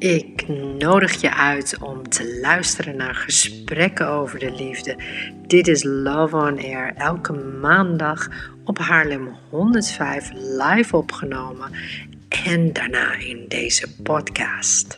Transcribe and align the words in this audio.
Ik 0.00 0.48
nodig 0.78 1.20
je 1.20 1.34
uit 1.34 1.78
om 1.80 2.08
te 2.08 2.38
luisteren 2.40 2.96
naar 2.96 3.14
gesprekken 3.14 4.08
over 4.08 4.38
de 4.38 4.52
liefde. 4.52 4.96
Dit 5.46 5.68
is 5.68 5.82
Love 5.82 6.36
on 6.36 6.58
Air, 6.58 6.94
elke 6.94 7.32
maandag 7.32 8.28
op 8.64 8.78
Haarlem 8.78 9.28
105 9.50 10.30
live 10.34 10.96
opgenomen 10.96 11.70
en 12.46 12.72
daarna 12.72 13.14
in 13.14 13.44
deze 13.48 13.94
podcast. 14.02 14.96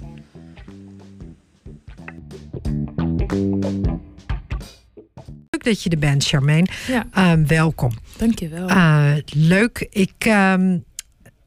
Leuk 5.50 5.64
dat 5.64 5.82
je 5.82 5.90
er 5.90 5.98
bent, 5.98 6.24
Charmaine. 6.24 6.68
Ja. 6.86 7.06
Uh, 7.16 7.46
welkom. 7.46 7.90
Dankjewel. 8.16 8.68
Uh, 8.68 9.14
leuk. 9.34 9.86
Ik, 9.90 10.26
uh, 10.26 10.54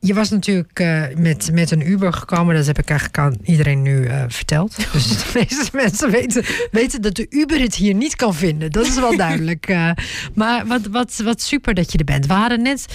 je 0.06 0.14
was 0.14 0.30
natuurlijk 0.30 0.80
uh, 0.80 1.04
met, 1.18 1.50
met 1.54 1.72
een 1.72 1.90
Uber 1.90 2.14
gekomen. 2.14 2.56
Dat 2.56 2.66
heb 2.66 2.80
ik 2.80 2.90
eigenlijk 2.90 3.20
aan 3.20 3.36
iedereen 3.44 3.82
nu 3.82 4.00
uh, 4.00 4.24
verteld. 4.28 4.76
Dus 4.94 5.08
de 5.08 5.32
meeste 5.34 5.70
mensen 5.74 6.12
weten, 6.12 6.44
weten 6.72 7.02
dat 7.02 7.16
de 7.16 7.28
Uber 7.30 7.60
het 7.60 7.76
hier 7.76 7.94
niet 7.94 8.16
kan 8.16 8.34
vinden. 8.34 8.72
Dat 8.72 8.86
is 8.86 8.96
wel 8.96 9.18
duidelijk. 9.28 9.70
Uh, 9.70 9.92
maar 10.34 10.66
wat, 10.66 10.86
wat, 10.86 11.22
wat 11.24 11.42
super 11.42 11.74
dat 11.74 11.92
je 11.92 11.98
er 11.98 12.04
bent. 12.04 12.26
We 12.26 12.34
hadden 12.34 12.62
net 12.62 12.86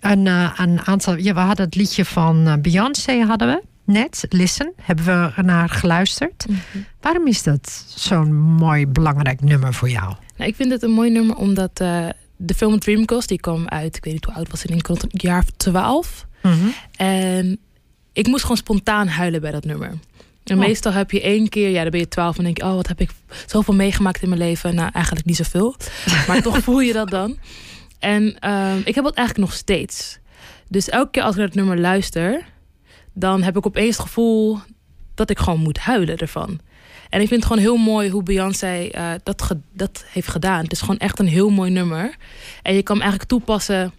een, 0.00 0.26
een 0.56 0.80
aantal... 0.80 1.16
Ja, 1.16 1.34
we 1.34 1.40
hadden 1.40 1.64
het 1.64 1.74
liedje 1.74 2.04
van 2.04 2.58
Beyoncé 2.62 3.24
hadden 3.24 3.48
we. 3.48 3.62
Net, 3.84 4.26
Listen, 4.28 4.72
hebben 4.82 5.04
we 5.04 5.42
naar 5.42 5.68
geluisterd. 5.68 6.46
Mm 6.48 6.58
-hmm. 6.72 6.84
Waarom 7.00 7.26
is 7.26 7.42
dat 7.42 7.84
zo'n 7.94 8.34
mooi, 8.34 8.86
belangrijk 8.86 9.40
nummer 9.40 9.74
voor 9.74 9.90
jou? 9.90 10.14
Nou, 10.36 10.50
ik 10.50 10.56
vind 10.56 10.70
het 10.70 10.82
een 10.82 10.90
mooi 10.90 11.10
nummer 11.10 11.36
omdat 11.36 11.82
de 12.42 12.54
film 12.54 12.78
Dreamgirls... 12.78 13.26
die 13.26 13.40
kwam 13.40 13.68
uit, 13.68 13.96
ik 13.96 14.04
weet 14.04 14.12
niet 14.12 14.24
hoe 14.24 14.34
oud 14.34 14.50
was 14.50 14.62
het, 14.62 14.70
in 14.70 14.80
het 14.84 15.22
jaar 15.22 15.44
12. 15.56 16.26
Mm 16.42 16.52
-hmm. 16.52 16.74
En 16.96 17.58
ik 18.12 18.26
moest 18.26 18.42
gewoon 18.42 18.56
spontaan 18.56 19.08
huilen 19.08 19.40
bij 19.40 19.50
dat 19.50 19.64
nummer. 19.64 19.92
En 20.44 20.58
oh. 20.58 20.64
meestal 20.64 20.92
heb 20.92 21.10
je 21.10 21.20
één 21.20 21.48
keer, 21.48 21.68
ja, 21.68 21.82
dan 21.82 21.90
ben 21.90 22.00
je 22.00 22.08
12 22.08 22.38
en 22.38 22.44
denk 22.44 22.56
je... 22.56 22.64
oh, 22.64 22.74
wat 22.74 22.86
heb 22.86 23.00
ik 23.00 23.10
zoveel 23.46 23.74
meegemaakt 23.74 24.22
in 24.22 24.28
mijn 24.28 24.40
leven? 24.40 24.74
Nou, 24.74 24.90
eigenlijk 24.92 25.26
niet 25.26 25.36
zoveel. 25.36 25.76
Maar 26.28 26.42
toch 26.42 26.58
voel 26.58 26.80
je 26.80 26.92
dat 26.92 27.10
dan. 27.10 27.38
En 27.98 28.36
uh, 28.44 28.76
ik 28.84 28.94
heb 28.94 29.04
dat 29.04 29.14
eigenlijk 29.14 29.48
nog 29.48 29.58
steeds. 29.58 30.18
Dus 30.68 30.88
elke 30.88 31.10
keer 31.10 31.22
als 31.22 31.32
ik 31.32 31.38
naar 31.38 31.46
het 31.46 31.56
nummer 31.56 31.78
luister... 31.78 32.44
dan 33.12 33.42
heb 33.42 33.56
ik 33.56 33.66
opeens 33.66 33.96
het 33.96 34.06
gevoel 34.06 34.58
dat 35.14 35.30
ik 35.30 35.38
gewoon 35.38 35.60
moet 35.60 35.78
huilen 35.78 36.16
ervan. 36.16 36.60
En 37.10 37.20
ik 37.20 37.28
vind 37.28 37.42
het 37.42 37.44
gewoon 37.44 37.62
heel 37.62 37.76
mooi 37.76 38.10
hoe 38.10 38.22
Beyoncé 38.22 38.88
uh, 38.94 39.12
dat, 39.22 39.42
ge 39.42 39.56
dat 39.72 40.04
heeft 40.12 40.28
gedaan. 40.28 40.62
Het 40.62 40.72
is 40.72 40.80
gewoon 40.80 40.98
echt 40.98 41.18
een 41.18 41.26
heel 41.26 41.50
mooi 41.50 41.70
nummer. 41.70 42.16
En 42.62 42.74
je 42.74 42.82
kan 42.82 42.94
hem 42.94 43.04
eigenlijk 43.04 43.30
toepassen 43.30 43.92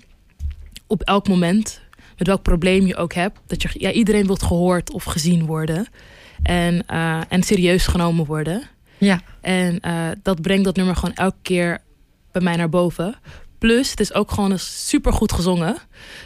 op 0.88 1.02
elk 1.02 1.28
moment. 1.28 1.82
Met 2.18 2.28
welk 2.28 2.42
probleem 2.42 2.88
je 2.88 2.96
ook 2.96 3.14
hebt. 3.14 3.40
Dat 3.48 3.62
je, 3.62 3.70
ja, 3.74 3.92
iedereen 3.92 4.26
wil 4.26 4.36
gehoord 4.36 4.92
of 4.92 5.04
gezien 5.04 5.46
worden. 5.46 5.88
En, 6.44 6.84
uh, 6.92 7.22
en 7.30 7.44
serieus 7.44 7.88
genomen 7.88 8.26
worden. 8.26 8.64
Ja. 8.98 9.22
En 9.42 9.80
uh, 9.86 10.08
dat 10.22 10.42
brengt 10.42 10.64
dat 10.64 10.76
nummer 10.76 10.96
gewoon 10.96 11.16
elke 11.16 11.38
keer 11.42 11.80
bij 12.32 12.42
mij 12.42 12.56
naar 12.56 12.70
boven. 12.70 13.16
Plus, 13.58 13.90
het 13.90 14.00
is 14.00 14.14
ook 14.14 14.32
gewoon 14.32 14.60
super 14.60 15.14
goed 15.14 15.32
gezongen. 15.32 15.78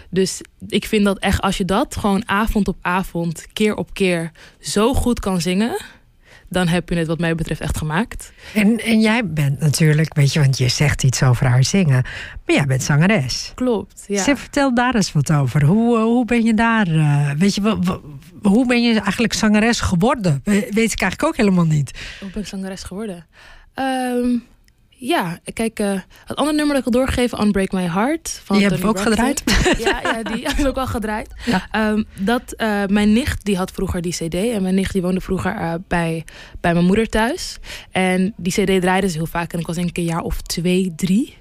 Dus 0.10 0.42
ik 0.68 0.86
vind 0.86 1.06
dat 1.06 1.20
echt 1.20 1.42
als 1.42 1.58
je 1.58 1.66
dat 1.66 1.96
gewoon 1.96 2.30
avond 2.30 2.68
op 2.68 2.78
avond, 2.82 3.46
keer 3.54 3.76
op 3.76 3.94
keer 3.94 4.32
zo 4.60 4.94
goed 4.94 5.20
kan 5.20 5.42
zingen 5.42 5.78
dan 6.50 6.68
heb 6.68 6.90
je 6.90 6.96
het 6.96 7.08
wat 7.08 7.20
mij 7.20 7.36
betreft 7.36 7.62
echt 7.62 7.78
gemaakt. 7.78 8.32
En, 8.54 8.84
en 8.84 9.00
jij 9.00 9.28
bent 9.28 9.60
natuurlijk, 9.60 10.14
weet 10.14 10.34
je, 10.34 10.40
want 10.40 10.58
je 10.58 10.70
zegt 10.70 11.04
iets 11.04 11.24
over 11.24 11.46
haar 11.46 11.64
zingen. 11.64 12.04
Maar 12.46 12.56
jij 12.56 12.66
bent 12.66 12.84
zangeres. 12.84 13.52
Klopt, 13.56 14.06
ja. 14.08 14.24
Zeg, 14.24 14.40
vertel 14.40 14.74
daar 14.74 14.96
eens 14.96 15.12
wat 15.12 15.32
over. 15.32 15.64
Hoe, 15.64 15.98
hoe 15.98 16.26
ben 16.26 16.44
je 16.44 16.54
daar, 16.54 16.88
uh, 16.88 17.32
weet 17.32 17.56
je, 17.56 17.78
hoe 18.42 18.68
ben 18.68 18.84
je 18.84 19.00
eigenlijk 19.00 19.34
zangeres 19.34 19.80
geworden? 19.80 20.42
Weet 20.44 20.92
ik 20.92 21.02
eigenlijk 21.02 21.24
ook 21.24 21.38
helemaal 21.38 21.66
niet. 21.66 21.92
Hoe 22.20 22.30
ben 22.30 22.42
ik 22.42 22.48
zangeres 22.48 22.84
geworden? 22.84 23.26
Um, 23.76 24.44
ja, 25.08 25.40
kijk, 25.54 25.80
uh, 25.80 26.00
het 26.26 26.38
andere 26.38 26.58
nummer 26.58 26.76
dat 26.76 26.86
ik 26.86 26.94
wil 26.94 27.02
doorgeven, 27.02 27.42
Unbreak 27.42 27.72
My 27.72 27.90
Heart. 27.90 28.42
Van 28.44 28.58
die 28.58 28.68
heb 28.68 28.78
ik 28.78 28.86
ook 28.86 29.00
gedraaid. 29.00 29.44
Ja, 29.78 30.00
ja, 30.04 30.24
die 30.24 30.46
heb 30.48 30.58
ik 30.58 30.66
ook 30.66 30.78
al 30.78 30.88
gedraaid. 30.88 31.34
Ja. 31.46 31.90
Um, 31.90 32.06
dat, 32.20 32.54
uh, 32.58 32.86
mijn 32.86 33.14
nicht, 33.14 33.46
die 33.46 33.58
had 33.58 33.72
vroeger 33.72 34.02
die 34.02 34.14
cd. 34.14 34.34
En 34.34 34.62
mijn 34.62 34.76
nicht 34.76 34.94
die 34.94 35.02
woonde 35.02 35.22
vroeger 35.22 35.56
uh, 35.56 35.74
bij, 35.88 36.24
bij 36.62 36.74
mijn 36.74 36.86
moeder 36.86 37.10
thuis. 37.10 37.58
En 37.92 38.34
die 38.38 38.54
cd 38.54 38.82
draaide 38.82 39.10
ze 39.10 39.18
heel 39.18 39.26
vaak. 39.26 39.54
En 39.54 39.60
ik 39.60 39.68
was 39.68 39.76
denk 39.76 39.90
ik 39.90 39.98
een 39.98 40.04
jaar 40.04 40.22
of 40.22 40.42
twee, 40.42 40.94
drie. 40.96 41.38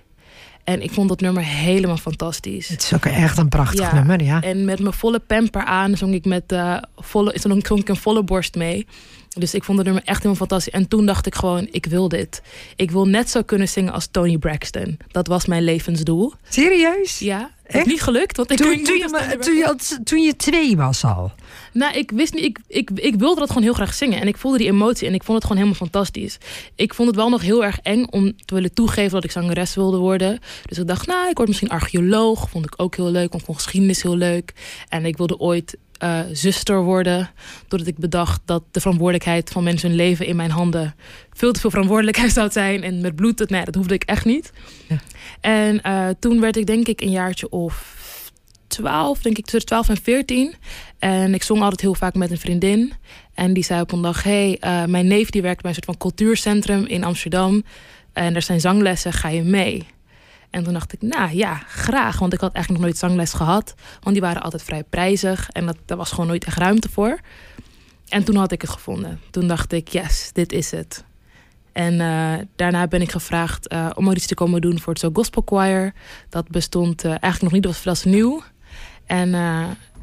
En 0.64 0.82
ik 0.82 0.90
vond 0.90 1.08
dat 1.08 1.20
nummer 1.20 1.42
helemaal 1.44 1.96
fantastisch. 1.96 2.68
Het 2.68 2.82
is 2.82 2.94
ook 2.94 3.04
echt 3.04 3.38
een 3.38 3.48
prachtig 3.48 3.90
ja. 3.90 3.94
nummer, 3.94 4.22
ja. 4.22 4.42
En 4.42 4.64
met 4.64 4.80
mijn 4.80 4.94
volle 4.94 5.18
pamper 5.18 5.64
aan 5.64 5.96
zong 5.96 6.14
ik, 6.14 6.24
met, 6.24 6.54
volle, 6.96 7.36
zong 7.40 7.80
ik 7.80 7.88
een 7.88 7.96
volle 7.96 8.24
borst 8.24 8.54
mee. 8.54 8.86
Dus 9.34 9.54
ik 9.54 9.64
vond 9.64 9.78
het 9.78 9.86
nummer 9.86 10.04
echt 10.04 10.16
helemaal 10.16 10.36
fantastisch. 10.36 10.72
En 10.72 10.88
toen 10.88 11.06
dacht 11.06 11.26
ik 11.26 11.34
gewoon, 11.34 11.68
ik 11.70 11.86
wil 11.86 12.08
dit. 12.08 12.42
Ik 12.76 12.90
wil 12.90 13.06
net 13.06 13.30
zo 13.30 13.42
kunnen 13.42 13.68
zingen 13.68 13.92
als 13.92 14.08
Tony 14.10 14.38
Braxton. 14.38 14.98
Dat 15.08 15.26
was 15.26 15.46
mijn 15.46 15.62
levensdoel. 15.62 16.32
Serieus? 16.48 17.18
Ja. 17.18 17.50
Het 17.62 17.76
is 17.76 17.92
niet 17.92 18.02
gelukt. 18.02 18.36
Want 18.36 18.50
ik 18.50 18.56
toen, 18.56 18.82
toen, 18.82 18.96
je, 18.96 19.08
maar, 19.10 19.38
toen, 19.38 19.54
je, 19.54 19.76
toen 20.04 20.22
je 20.22 20.36
twee 20.36 20.76
was 20.76 21.04
al? 21.04 21.32
Nou, 21.72 21.94
ik 21.98 22.10
wist 22.10 22.34
niet. 22.34 22.44
Ik, 22.44 22.58
ik, 22.66 22.90
ik 22.94 23.14
wilde 23.14 23.40
dat 23.40 23.48
gewoon 23.48 23.62
heel 23.62 23.72
graag 23.72 23.94
zingen. 23.94 24.20
En 24.20 24.28
ik 24.28 24.36
voelde 24.36 24.58
die 24.58 24.66
emotie. 24.66 25.08
En 25.08 25.14
ik 25.14 25.22
vond 25.22 25.36
het 25.36 25.46
gewoon 25.46 25.62
helemaal 25.62 25.88
fantastisch. 25.88 26.38
Ik 26.74 26.94
vond 26.94 27.08
het 27.08 27.16
wel 27.16 27.28
nog 27.28 27.42
heel 27.42 27.64
erg 27.64 27.78
eng 27.82 28.04
om 28.10 28.32
te 28.44 28.54
willen 28.54 28.74
toegeven 28.74 29.12
dat 29.12 29.24
ik 29.24 29.30
zangeres 29.30 29.74
wilde 29.74 29.96
worden. 29.96 30.38
Dus 30.66 30.78
ik 30.78 30.86
dacht, 30.86 31.06
nou, 31.06 31.28
ik 31.28 31.36
word 31.36 31.48
misschien 31.48 31.68
archeoloog. 31.68 32.48
Vond 32.50 32.64
ik 32.64 32.74
ook 32.76 32.96
heel 32.96 33.10
leuk. 33.10 33.30
Want 33.30 33.40
ik 33.40 33.46
vond 33.46 33.58
geschiedenis 33.58 34.02
heel 34.02 34.16
leuk. 34.16 34.52
En 34.88 35.04
ik 35.04 35.16
wilde 35.16 35.38
ooit 35.38 35.76
uh, 36.02 36.20
zuster 36.32 36.82
worden. 36.82 37.30
Doordat 37.68 37.88
ik 37.88 37.98
bedacht 37.98 38.40
dat 38.44 38.62
de 38.70 38.80
verantwoordelijkheid 38.80 39.50
van 39.50 39.62
mensen 39.62 39.88
hun 39.88 39.96
leven 39.96 40.26
in 40.26 40.36
mijn 40.36 40.50
handen 40.50 40.94
veel 41.32 41.52
te 41.52 41.60
veel 41.60 41.70
verantwoordelijkheid 41.70 42.32
zou 42.32 42.50
zijn. 42.50 42.82
En 42.82 43.00
met 43.00 43.16
bloed, 43.16 43.38
dat, 43.38 43.50
nee, 43.50 43.64
dat 43.64 43.74
hoefde 43.74 43.94
ik 43.94 44.04
echt 44.04 44.24
niet. 44.24 44.52
Ja. 44.88 44.96
En 45.40 45.80
uh, 45.86 46.08
toen 46.18 46.40
werd 46.40 46.56
ik 46.56 46.66
denk 46.66 46.88
ik 46.88 47.00
een 47.00 47.10
jaartje 47.10 47.48
of 47.48 48.02
12, 48.66 49.22
denk 49.22 49.38
ik 49.38 49.44
tussen 49.44 49.66
12 49.66 49.88
en 49.88 50.02
14. 50.02 50.54
En 50.98 51.34
ik 51.34 51.42
zong 51.42 51.62
altijd 51.62 51.80
heel 51.80 51.94
vaak 51.94 52.14
met 52.14 52.30
een 52.30 52.38
vriendin. 52.38 52.92
En 53.34 53.52
die 53.52 53.64
zei 53.64 53.80
op 53.80 53.92
een 53.92 54.02
dag: 54.02 54.22
Hey, 54.22 54.58
uh, 54.60 54.84
mijn 54.84 55.06
neef 55.06 55.30
die 55.30 55.42
werkt 55.42 55.60
bij 55.60 55.70
een 55.70 55.76
soort 55.76 55.86
van 55.86 55.96
cultuurcentrum 55.96 56.84
in 56.84 57.04
Amsterdam. 57.04 57.64
En 58.12 58.34
er 58.34 58.42
zijn 58.42 58.60
zanglessen, 58.60 59.12
ga 59.12 59.28
je 59.28 59.42
mee? 59.42 59.86
En 60.54 60.64
toen 60.64 60.72
dacht 60.72 60.92
ik, 60.92 61.02
nou 61.02 61.36
ja, 61.36 61.54
graag. 61.66 62.18
Want 62.18 62.32
ik 62.32 62.40
had 62.40 62.54
eigenlijk 62.54 62.82
nog 62.82 62.90
nooit 62.90 63.02
zangles 63.02 63.32
gehad. 63.32 63.74
Want 64.00 64.14
die 64.14 64.24
waren 64.24 64.42
altijd 64.42 64.62
vrij 64.62 64.84
prijzig. 64.84 65.48
En 65.50 65.66
dat, 65.66 65.76
daar 65.84 65.96
was 65.96 66.10
gewoon 66.10 66.26
nooit 66.26 66.44
echt 66.44 66.56
ruimte 66.56 66.88
voor. 66.88 67.20
En 68.08 68.24
toen 68.24 68.36
had 68.36 68.52
ik 68.52 68.60
het 68.60 68.70
gevonden. 68.70 69.20
Toen 69.30 69.48
dacht 69.48 69.72
ik, 69.72 69.88
yes, 69.88 70.30
dit 70.32 70.52
is 70.52 70.70
het. 70.70 71.04
En 71.72 71.94
uh, 71.94 72.32
daarna 72.56 72.86
ben 72.86 73.00
ik 73.00 73.10
gevraagd 73.10 73.72
uh, 73.72 73.90
om 73.94 74.10
iets 74.10 74.26
te 74.26 74.34
komen 74.34 74.60
doen 74.60 74.80
voor 74.80 74.92
het 74.92 75.02
Zo 75.02 75.10
Gospel 75.12 75.42
Choir. 75.46 75.92
Dat 76.28 76.48
bestond 76.48 77.04
uh, 77.04 77.10
eigenlijk 77.10 77.42
nog 77.42 77.52
niet, 77.52 77.62
dat 77.62 77.72
was, 77.72 77.82
dat 77.82 77.94
was 77.94 78.12
nieuw. 78.12 78.42
En 79.06 79.30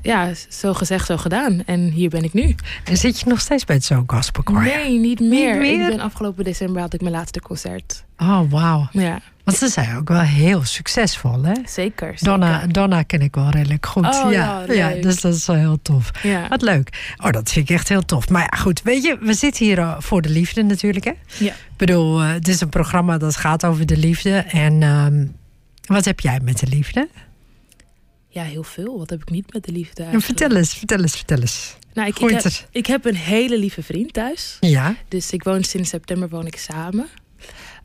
ja, 0.02 0.34
zo 0.50 0.74
gezegd, 0.74 1.06
zo 1.06 1.18
gedaan. 1.18 1.64
En 1.66 1.92
hier 1.92 2.10
ben 2.10 2.24
ik 2.24 2.34
nu. 2.34 2.56
En 2.84 2.98
zit 2.98 3.20
je 3.20 3.30
nog 3.30 3.40
steeds 3.40 3.66
bij 3.66 3.76
het 3.76 3.86
Zo 3.86 4.04
Gospel 4.08 4.44
Choir? 4.46 4.64
Nee, 4.64 5.00
niet 5.00 5.20
meer. 5.20 5.52
niet 5.52 5.62
meer. 5.62 5.82
Ik 5.84 5.90
ben 5.90 6.00
afgelopen 6.00 6.44
december 6.44 6.82
had 6.82 6.94
ik 6.94 7.02
mijn 7.02 7.14
laatste 7.14 7.40
concert. 7.40 8.04
Oh, 8.18 8.42
wauw. 8.50 8.88
Ja. 8.92 9.22
Want 9.44 9.58
ze 9.58 9.68
zijn 9.68 9.98
ook 9.98 10.08
wel 10.08 10.20
heel 10.20 10.64
succesvol, 10.64 11.44
hè? 11.44 11.54
Zeker. 11.66 12.16
Donna, 12.20 12.68
Donna 12.68 13.04
ken 13.04 13.22
ik 13.22 13.36
wel 13.36 13.50
redelijk 13.50 13.86
goed. 13.86 14.06
Oh, 14.06 14.32
ja, 14.32 14.64
ja, 14.68 14.90
ja, 14.90 15.02
dus 15.02 15.22
dat 15.22 15.36
is 15.36 15.46
wel 15.46 15.56
heel 15.56 15.82
tof. 15.82 16.12
Ja. 16.24 16.48
Wat 16.48 16.62
leuk. 16.62 17.14
Oh, 17.18 17.32
dat 17.32 17.52
vind 17.52 17.70
ik 17.70 17.76
echt 17.76 17.90
heel 17.90 18.06
tof. 18.06 18.30
Maar 18.30 18.42
ja, 18.42 18.58
goed, 18.58 18.82
weet 18.82 19.04
je, 19.04 19.18
we 19.22 19.34
zitten 19.34 19.66
hier 19.66 19.96
voor 20.00 20.22
de 20.22 20.30
liefde 20.30 20.64
natuurlijk, 20.64 21.06
hè? 21.06 21.14
Ja. 21.38 21.52
Ik 21.52 21.78
bedoel, 21.78 22.24
uh, 22.24 22.32
het 22.32 22.48
is 22.48 22.62
een 22.62 22.70
programma 22.70 23.18
dat 23.18 23.36
gaat 23.36 23.66
over 23.66 23.86
de 23.86 23.98
liefde. 23.98 24.36
En 24.38 24.82
um, 24.84 25.36
wat 25.86 26.06
heb 26.06 26.20
jij 26.20 26.40
met 26.44 26.60
de 26.60 26.68
liefde? 26.68 27.10
Ja, 28.28 28.44
heel 28.44 28.64
veel. 28.64 28.98
Wat 28.98 29.10
heb 29.10 29.22
ik 29.22 29.30
niet 29.30 29.54
met 29.54 29.64
de 29.64 29.72
liefde? 29.72 30.08
Ja, 30.12 30.20
vertel 30.20 30.56
eens, 30.56 30.74
vertel 30.74 31.00
eens, 31.00 31.16
vertel 31.16 31.40
eens. 31.40 31.76
Nou, 31.94 32.08
ik, 32.08 32.20
ik, 32.20 32.30
heb, 32.30 32.54
ik 32.72 32.86
heb 32.86 33.06
een 33.06 33.16
hele 33.16 33.60
lieve 33.60 33.84
vriend 33.84 34.14
thuis. 34.14 34.58
Ja. 34.60 34.96
Dus 35.08 35.32
ik 35.32 35.44
woon 35.44 35.64
sinds 35.64 35.90
september 35.90 36.30
woon 36.30 36.46
ik 36.46 36.58
samen. 36.58 37.08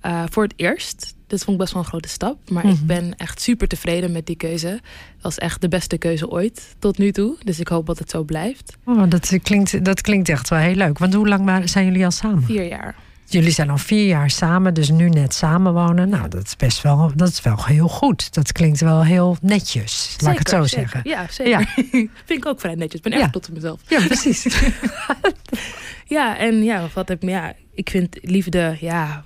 Uh, 0.07 0.23
voor 0.31 0.43
het 0.43 0.53
eerst. 0.57 1.15
Dat 1.27 1.39
vond 1.39 1.51
ik 1.51 1.59
best 1.59 1.73
wel 1.73 1.83
een 1.83 1.89
grote 1.89 2.09
stap. 2.09 2.51
Maar 2.51 2.65
mm 2.65 2.71
-hmm. 2.71 2.81
ik 2.81 2.87
ben 2.87 3.15
echt 3.17 3.41
super 3.41 3.69
tevreden 3.69 4.13
met 4.13 4.27
die 4.27 4.37
keuze. 4.37 4.69
Dat 4.69 5.23
was 5.23 5.39
echt 5.39 5.61
de 5.61 5.69
beste 5.69 5.99
keuze 5.99 6.31
ooit 6.31 6.75
tot 6.79 6.99
nu 6.99 7.13
toe. 7.13 7.37
Dus 7.45 7.61
ik 7.61 7.69
hoop 7.69 7.87
dat 7.87 7.99
het 7.99 8.11
zo 8.11 8.23
blijft. 8.23 8.77
Oh, 8.85 9.03
dat, 9.09 9.39
klinkt, 9.43 9.85
dat 9.85 10.01
klinkt 10.01 10.29
echt 10.29 10.49
wel 10.49 10.59
heel 10.59 10.75
leuk. 10.75 10.99
Want 10.99 11.15
hoe 11.15 11.29
lang 11.29 11.71
zijn 11.71 11.85
jullie 11.85 12.05
al 12.05 12.11
samen? 12.11 12.43
Vier 12.43 12.69
jaar. 12.69 12.95
Jullie 13.29 13.51
zijn 13.51 13.71
al 13.71 13.79
vier 13.79 14.07
jaar 14.07 14.31
samen, 14.31 14.75
dus 14.75 14.91
nu 14.91 15.09
net 15.09 15.35
samenwonen. 15.35 16.09
Nou, 16.09 16.29
dat 16.29 16.45
is 16.47 16.57
best 16.57 16.83
wel, 16.83 17.13
dat 17.15 17.29
is 17.29 17.41
wel 17.41 17.65
heel 17.65 17.89
goed. 17.89 18.35
Dat 18.35 18.53
klinkt 18.53 18.81
wel 18.81 19.05
heel 19.05 19.37
netjes, 19.41 20.11
zeker, 20.11 20.25
laat 20.25 20.33
ik 20.33 20.39
het 20.39 20.49
zo 20.49 20.63
zeker. 20.63 20.89
zeggen. 20.89 21.11
Ja, 21.11 21.27
zeker. 21.31 21.51
Ja. 21.51 21.67
Vind 22.25 22.41
ik 22.41 22.47
ook 22.47 22.61
vrij 22.61 22.75
netjes. 22.75 22.95
Ik 22.95 23.03
ben 23.03 23.13
echt 23.13 23.21
ja. 23.23 23.31
tot 23.31 23.49
op 23.49 23.55
mezelf. 23.55 23.81
Ja, 23.89 24.07
precies. 24.07 24.47
ja, 26.17 26.39
en 26.39 26.63
ja, 26.63 26.89
wat 26.95 27.09
heb 27.09 27.23
ik, 27.23 27.29
ja, 27.29 27.55
ik 27.75 27.91
vind 27.91 28.19
liefde, 28.21 28.77
ja. 28.81 29.25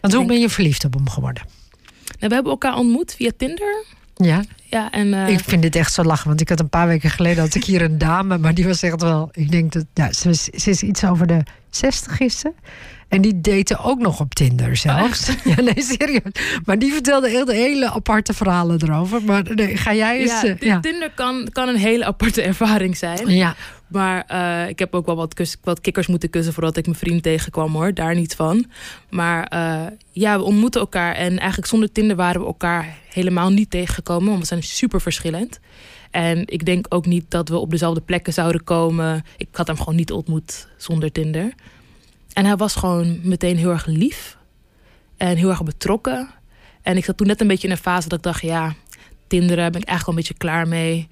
Want 0.00 0.14
hoe 0.14 0.26
ben 0.26 0.40
je 0.40 0.48
verliefd 0.48 0.84
op 0.84 0.94
hem 0.94 1.08
geworden? 1.08 1.42
Nou, 2.04 2.28
we 2.28 2.34
hebben 2.34 2.52
elkaar 2.52 2.76
ontmoet 2.76 3.14
via 3.14 3.30
Tinder. 3.36 3.84
Ja, 4.16 4.42
Ja, 4.64 4.90
en 4.90 5.14
eh, 5.14 5.28
ik 5.28 5.40
vind 5.44 5.62
dit 5.62 5.76
echt 5.76 5.92
zo 5.92 6.02
lachen. 6.02 6.28
Want 6.28 6.40
ik 6.40 6.48
had 6.48 6.60
een 6.60 6.68
paar 6.68 6.86
weken 6.86 7.10
geleden 7.10 7.42
had 7.42 7.54
ik 7.54 7.64
hier 7.64 7.82
een 7.82 7.98
dame, 7.98 8.38
maar 8.38 8.54
die 8.54 8.66
was 8.66 8.82
echt 8.82 9.02
wel. 9.02 9.28
Ik 9.32 9.50
denk 9.50 9.72
dat 9.72 9.84
ja, 9.94 10.12
ze, 10.12 10.28
is, 10.28 10.44
ze 10.44 10.70
is 10.70 10.82
iets 10.82 11.04
over 11.04 11.26
de 11.26 11.42
60 11.70 12.20
is 12.20 12.38
ze. 12.38 12.52
En 13.08 13.20
die 13.20 13.40
date 13.40 13.78
ook 13.78 13.98
nog 13.98 14.20
op 14.20 14.34
Tinder 14.34 14.76
zelfs. 14.76 15.26
ja, 15.56 15.60
nee, 15.60 15.82
serieus. 15.82 16.60
Maar 16.64 16.78
die 16.78 16.92
vertelde 16.92 17.28
heel 17.28 17.44
de 17.44 17.54
hele 17.54 17.90
aparte 17.90 18.34
verhalen 18.34 18.82
erover. 18.82 19.22
Maar 19.22 19.42
nee, 19.54 19.76
ga 19.76 19.94
jij 19.94 20.18
eens. 20.18 20.30
ja, 20.30 20.44
eh, 20.44 20.56
ja. 20.58 20.80
Tinder 20.80 21.10
kan, 21.14 21.48
kan 21.52 21.68
een 21.68 21.76
hele 21.76 22.04
aparte 22.04 22.42
ervaring 22.42 22.96
zijn. 22.96 23.28
ja. 23.28 23.54
Maar 23.88 24.24
eh, 24.26 24.68
ik 24.68 24.78
heb 24.78 24.94
ook 24.94 25.06
wel 25.06 25.16
wat, 25.16 25.34
kus, 25.34 25.56
wat 25.62 25.80
kikkers 25.80 26.06
moeten 26.06 26.30
kussen 26.30 26.52
voordat 26.52 26.76
ik 26.76 26.86
mijn 26.86 26.98
vriend 26.98 27.22
tegenkwam 27.22 27.74
hoor. 27.74 27.94
Daar 27.94 28.14
niet 28.14 28.34
van. 28.34 28.66
Maar 29.10 29.44
eh, 29.44 29.86
ja, 30.10 30.38
we 30.38 30.44
ontmoeten 30.44 30.80
elkaar. 30.80 31.14
En 31.14 31.38
eigenlijk 31.38 31.68
zonder 31.68 31.92
Tinder 31.92 32.16
waren 32.16 32.40
we 32.40 32.46
elkaar 32.46 32.98
helemaal 33.08 33.50
niet 33.50 33.70
tegengekomen. 33.70 34.28
Want 34.28 34.40
we 34.40 34.46
zijn 34.46 34.62
super 34.62 35.00
verschillend. 35.00 35.60
En 36.10 36.42
ik 36.46 36.64
denk 36.64 36.86
ook 36.88 37.06
niet 37.06 37.24
dat 37.28 37.48
we 37.48 37.58
op 37.58 37.70
dezelfde 37.70 38.00
plekken 38.00 38.32
zouden 38.32 38.64
komen. 38.64 39.24
Ik 39.36 39.48
had 39.52 39.66
hem 39.66 39.78
gewoon 39.78 39.96
niet 39.96 40.12
ontmoet 40.12 40.68
zonder 40.76 41.12
Tinder. 41.12 41.52
En 42.32 42.44
hij 42.44 42.56
was 42.56 42.74
gewoon 42.74 43.20
meteen 43.22 43.56
heel 43.56 43.70
erg 43.70 43.86
lief. 43.86 44.36
En 45.16 45.36
heel 45.36 45.48
erg 45.48 45.62
betrokken. 45.62 46.28
En 46.82 46.96
ik 46.96 47.04
zat 47.04 47.16
toen 47.16 47.26
net 47.26 47.40
een 47.40 47.46
beetje 47.46 47.66
in 47.66 47.72
een 47.72 47.80
fase 47.80 48.08
dat 48.08 48.18
ik 48.18 48.24
dacht... 48.24 48.42
ja, 48.42 48.74
Tinderen 49.26 49.72
ben 49.72 49.80
ik 49.80 49.88
eigenlijk 49.88 50.06
al 50.06 50.08
een 50.08 50.14
beetje 50.14 50.34
klaar 50.34 50.68
mee 50.68 51.08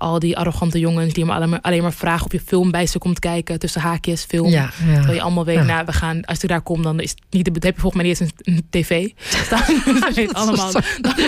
al 0.00 0.18
die 0.18 0.36
arrogante 0.36 0.78
jongens 0.78 1.12
die 1.12 1.24
maar, 1.24 1.58
alleen 1.60 1.82
maar 1.82 1.92
vragen 1.92 2.26
of 2.26 2.32
je 2.32 2.40
film 2.40 2.70
bij 2.70 2.86
ze 2.86 2.98
komt 2.98 3.18
kijken. 3.18 3.58
Tussen 3.58 3.80
haakjes, 3.80 4.24
film. 4.24 4.48
Ja, 4.50 4.70
ja. 4.86 4.94
Terwijl 4.94 5.14
je 5.14 5.20
allemaal 5.22 5.44
weet, 5.44 5.56
Ja. 5.56 5.62
nou, 5.62 5.84
we 5.86 5.92
gaan, 5.92 6.24
als 6.24 6.40
je 6.40 6.46
daar 6.46 6.60
komt, 6.60 6.84
dan 6.84 7.00
is 7.00 7.10
het 7.10 7.20
niet, 7.30 7.44
de- 7.44 7.66
heb 7.66 7.74
je 7.74 7.80
volgens 7.80 8.02
mij 8.02 8.10
niet 8.10 8.20
eens 8.20 8.30
een, 8.44 8.54
een 8.54 8.66
tv 8.70 9.08
staan. 9.46 9.62
Weten 10.14 10.34
allemaal, 10.34 10.72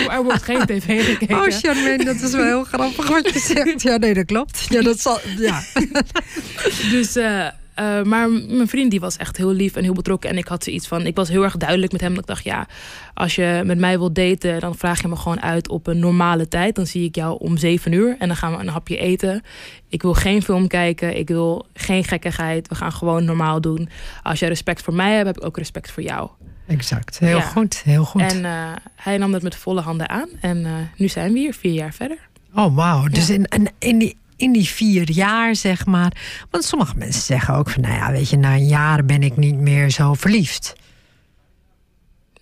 er 0.09 0.23
wordt 0.23 0.43
geen 0.43 0.65
tv 0.65 1.05
gekeken. 1.05 1.35
Oh, 1.35 1.47
Charmaine, 1.49 2.05
dat 2.05 2.21
is 2.21 2.31
wel 2.31 2.45
heel 2.45 2.63
grappig 2.63 3.07
wat 3.09 3.33
je 3.33 3.39
zegt. 3.39 3.81
Ja, 3.81 3.97
nee, 3.97 4.13
dat 4.13 4.25
klopt. 4.25 4.65
Ja, 4.69 4.81
dat 4.81 4.99
zal. 4.99 5.19
Ja. 5.37 5.61
Dus, 6.91 7.15
eh, 7.15 7.47
eh, 7.75 8.01
maar 8.03 8.29
mijn 8.29 8.67
vriend 8.67 8.91
die 8.91 8.99
was 8.99 9.17
echt 9.17 9.37
heel 9.37 9.51
lief 9.51 9.75
en 9.75 9.83
heel 9.83 9.93
betrokken. 9.93 10.29
En 10.29 10.37
ik 10.37 10.47
had 10.47 10.63
zoiets 10.63 10.87
van, 10.87 11.05
ik 11.05 11.15
was 11.15 11.29
heel 11.29 11.43
erg 11.43 11.57
duidelijk 11.57 11.91
met 11.91 12.01
hem. 12.01 12.09
Dat 12.13 12.19
ik 12.21 12.27
dacht, 12.27 12.43
ja, 12.43 12.67
als 13.13 13.35
je 13.35 13.61
met 13.65 13.77
mij 13.77 13.97
wilt 13.97 14.15
daten, 14.15 14.59
dan 14.59 14.75
vraag 14.75 15.01
je 15.01 15.07
me 15.07 15.15
gewoon 15.15 15.41
uit 15.41 15.69
op 15.69 15.87
een 15.87 15.99
normale 15.99 16.47
tijd. 16.47 16.75
Dan 16.75 16.85
zie 16.87 17.03
ik 17.07 17.15
jou 17.15 17.39
om 17.39 17.57
zeven 17.57 17.91
uur 17.91 18.15
en 18.19 18.27
dan 18.27 18.37
gaan 18.37 18.51
we 18.51 18.59
een 18.59 18.67
hapje 18.67 18.97
eten. 18.97 19.41
Ik 19.89 20.01
wil 20.01 20.13
geen 20.13 20.41
film 20.43 20.67
kijken, 20.67 21.17
ik 21.17 21.27
wil 21.27 21.65
geen 21.73 22.03
gekkigheid. 22.03 22.67
We 22.67 22.75
gaan 22.75 22.91
gewoon 22.91 23.25
normaal 23.25 23.61
doen. 23.61 23.89
Als 24.23 24.39
jij 24.39 24.49
respect 24.49 24.81
voor 24.81 24.93
mij 24.93 25.13
hebt, 25.13 25.25
heb 25.27 25.37
ik 25.37 25.45
ook 25.45 25.57
respect 25.57 25.91
voor 25.91 26.03
jou. 26.03 26.29
Exact. 26.67 27.19
Heel 27.19 27.37
Ja. 27.37 27.41
goed. 27.41 27.81
Heel 27.83 28.05
goed. 28.05 28.21
En 28.21 28.45
eh, 28.45 28.71
hij 28.95 29.17
nam 29.17 29.31
dat 29.31 29.41
met 29.41 29.55
volle 29.55 29.81
handen 29.81 30.09
aan. 30.09 30.29
En 30.41 30.65
eh, 30.65 30.71
nu 30.97 31.07
zijn 31.07 31.33
we 31.33 31.39
hier, 31.39 31.53
vier 31.53 31.73
jaar 31.73 31.93
verder. 31.93 32.17
Oh, 32.55 32.75
wauw. 32.75 33.07
Dus 33.07 33.27
Ja. 33.27 33.33
in, 33.33 33.45
in, 33.45 33.69
in, 33.79 33.97
die, 33.97 34.17
in 34.43 34.51
die 34.51 34.67
vier 34.67 35.11
jaar, 35.11 35.55
zeg 35.55 35.85
maar. 35.85 36.11
Want 36.49 36.63
sommige 36.63 36.97
mensen 36.97 37.21
zeggen 37.21 37.53
ook 37.55 37.69
van, 37.69 37.81
nou 37.81 37.93
ja, 37.93 38.11
weet 38.11 38.29
je, 38.29 38.37
na 38.37 38.53
een 38.53 38.67
jaar 38.67 39.05
ben 39.05 39.23
ik 39.23 39.37
niet 39.37 39.57
meer 39.57 39.89
zo 39.89 40.13
verliefd. 40.13 40.73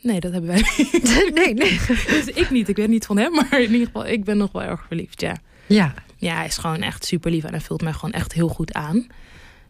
Nee, 0.01 0.19
dat 0.19 0.31
hebben 0.31 0.49
wij 0.49 0.65
niet. 0.77 1.31
nee, 1.33 1.53
nee. 1.53 1.79
Dus 1.87 2.25
ik 2.25 2.49
niet. 2.49 2.69
Ik 2.69 2.75
weet 2.75 2.87
niet 2.87 3.05
van 3.05 3.17
hem, 3.17 3.31
maar 3.31 3.61
in 3.61 3.71
ieder 3.71 3.85
geval, 3.85 4.07
ik 4.07 4.23
ben 4.23 4.37
nog 4.37 4.51
wel 4.51 4.61
erg 4.61 4.83
verliefd, 4.87 5.21
ja. 5.21 5.35
Ja, 5.67 5.93
Ja, 6.17 6.35
hij 6.35 6.45
is 6.45 6.57
gewoon 6.57 6.81
echt 6.81 7.05
super 7.05 7.31
lief 7.31 7.43
en 7.43 7.51
hij 7.51 7.61
vult 7.61 7.81
mij 7.81 7.93
gewoon 7.93 8.11
echt 8.11 8.33
heel 8.33 8.47
goed 8.47 8.73
aan. 8.73 9.07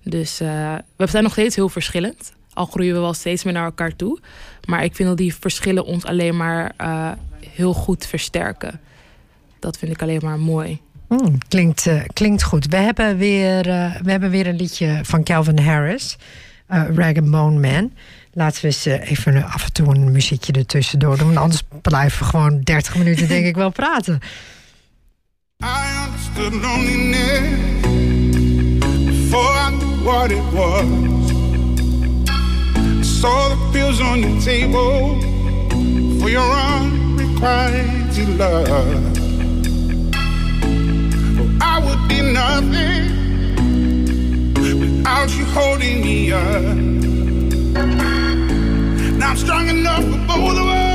Dus 0.03 0.39
eh, 0.39 0.75
we 0.95 1.07
zijn 1.07 1.23
nog 1.23 1.31
steeds 1.31 1.55
heel 1.55 1.69
verschillend. 1.69 2.33
Al 2.53 2.65
groeien 2.65 2.93
we 2.93 2.99
wel 2.99 3.13
steeds 3.13 3.43
meer 3.43 3.53
naar 3.53 3.65
elkaar 3.65 3.95
toe. 3.95 4.19
Maar 4.65 4.83
ik 4.83 4.95
vind 4.95 5.09
dat 5.09 5.17
die 5.17 5.35
verschillen 5.35 5.85
ons 5.85 6.05
alleen 6.05 6.37
maar 6.37 6.73
eh, 6.77 7.11
heel 7.47 7.73
goed 7.73 8.05
versterken. 8.05 8.79
Dat 9.59 9.77
vind 9.77 9.91
ik 9.91 10.01
alleen 10.01 10.21
maar 10.23 10.39
mooi. 10.39 10.81
Hmm, 11.17 11.37
klinkt, 11.47 11.87
eh, 11.87 12.01
klinkt 12.13 12.43
goed. 12.43 12.65
We 12.65 12.75
hebben, 12.75 13.17
weer, 13.17 13.69
eh, 13.69 13.95
we 14.03 14.11
hebben 14.11 14.29
weer 14.29 14.47
een 14.47 14.55
liedje 14.55 14.99
van 15.03 15.23
Calvin 15.23 15.59
Harris, 15.59 16.17
eh 16.67 16.83
Rag 16.95 17.15
and 17.15 17.31
Bone 17.31 17.59
Man. 17.59 17.91
Laten 18.33 18.61
we 18.61 18.67
eens 18.67 18.85
even 18.85 19.43
af 19.43 19.63
en 19.63 19.73
toe 19.73 19.95
een 19.95 20.11
muziekje 20.11 20.53
ertussendoor 20.53 21.17
doen. 21.17 21.37
Anders 21.37 21.61
blijven 21.81 22.19
we 22.19 22.25
gewoon 22.25 22.61
30 22.61 22.97
minuten, 22.97 23.27
denk 23.27 23.45
ik, 23.45 23.55
wel 23.55 23.69
praten. 23.69 24.19
I 25.63 26.05
understood 26.05 26.53
loneliness 26.61 27.41
before 29.05 29.69
I 29.69 29.77
knew 29.77 30.03
what 30.03 30.31
it 30.31 30.51
was. 30.51 30.85
I 32.99 33.03
saw 33.03 33.71
the 33.71 34.03
on 34.11 34.19
your 34.19 34.43
table 34.43 35.17
for 36.19 36.29
your 36.29 36.79
unrequited 36.79 38.27
love. 38.37 39.20
Would 41.85 42.07
be 42.07 42.21
nothing 42.21 43.03
without 44.79 45.29
you 45.37 45.45
holding 45.45 46.01
me 46.01 46.31
up. 46.31 46.75
Now 49.19 49.29
I'm 49.31 49.37
strong 49.37 49.67
enough 49.69 50.03
for 50.03 50.19
both 50.27 50.57
of 50.57 50.67
us, 50.67 50.90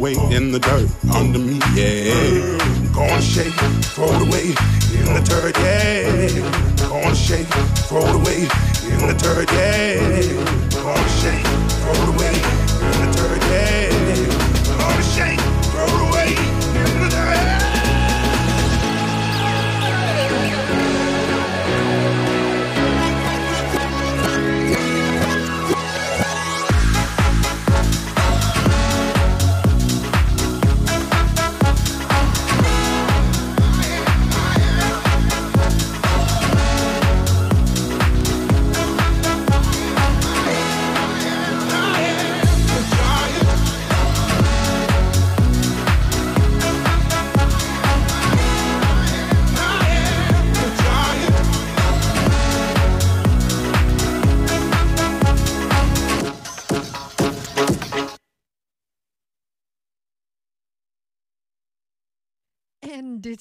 away 0.00 0.14
in 0.34 0.50
the 0.50 0.58
dirt 0.58 0.88
under 1.14 1.38
me, 1.38 1.60
yeah. 1.74 2.56
Gonna 2.94 3.20
shake, 3.20 3.52
throw 3.92 4.06
it 4.06 4.22
away 4.22 4.46
in 4.98 5.12
the 5.12 5.20
dirt, 5.28 5.54
yeah. 5.58 6.88
Gonna 6.88 7.14
shake, 7.14 7.46
throw 7.86 8.00
it 8.06 8.14
away 8.14 8.79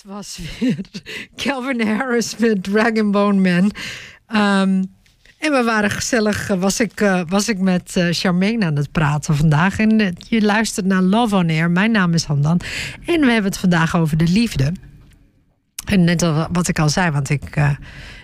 was 0.10 0.40
weer 0.60 0.78
Calvin 1.36 1.88
Harris 1.88 2.38
met 2.38 2.64
Dragon 2.64 3.12
Bone 3.12 3.40
Man. 3.40 3.72
Ehm, 4.28 4.84
en 5.38 5.52
we 5.52 5.64
waren 5.66 5.90
gezellig, 5.90 6.50
eh, 6.50 6.60
was 6.60 6.80
ik, 6.80 7.02
eh, 7.02 7.22
was 7.28 7.50
ik 7.50 7.60
met 7.60 7.96
eh, 7.96 8.08
Charmaine 8.12 8.66
aan 8.66 8.76
het 8.76 8.92
praten 8.92 9.36
vandaag. 9.36 9.80
En 9.80 10.16
je 10.18 10.42
luistert 10.42 10.86
naar 10.86 11.02
Love 11.02 11.36
on 11.36 11.50
Air. 11.50 11.72
Mijn 11.72 11.92
naam 11.92 12.14
is 12.14 12.24
Handan. 12.24 12.60
En 13.06 13.20
we 13.20 13.32
hebben 13.32 13.52
het 13.52 13.58
vandaag 13.58 13.96
over 13.96 14.18
de 14.18 14.28
liefde. 14.28 14.72
En 15.86 16.04
net 16.04 16.22
wat 16.52 16.68
ik 16.68 16.80
al 16.80 16.90
zei, 16.90 17.12
want 17.12 17.30
ik, 17.30 17.56
eh, 17.56 17.72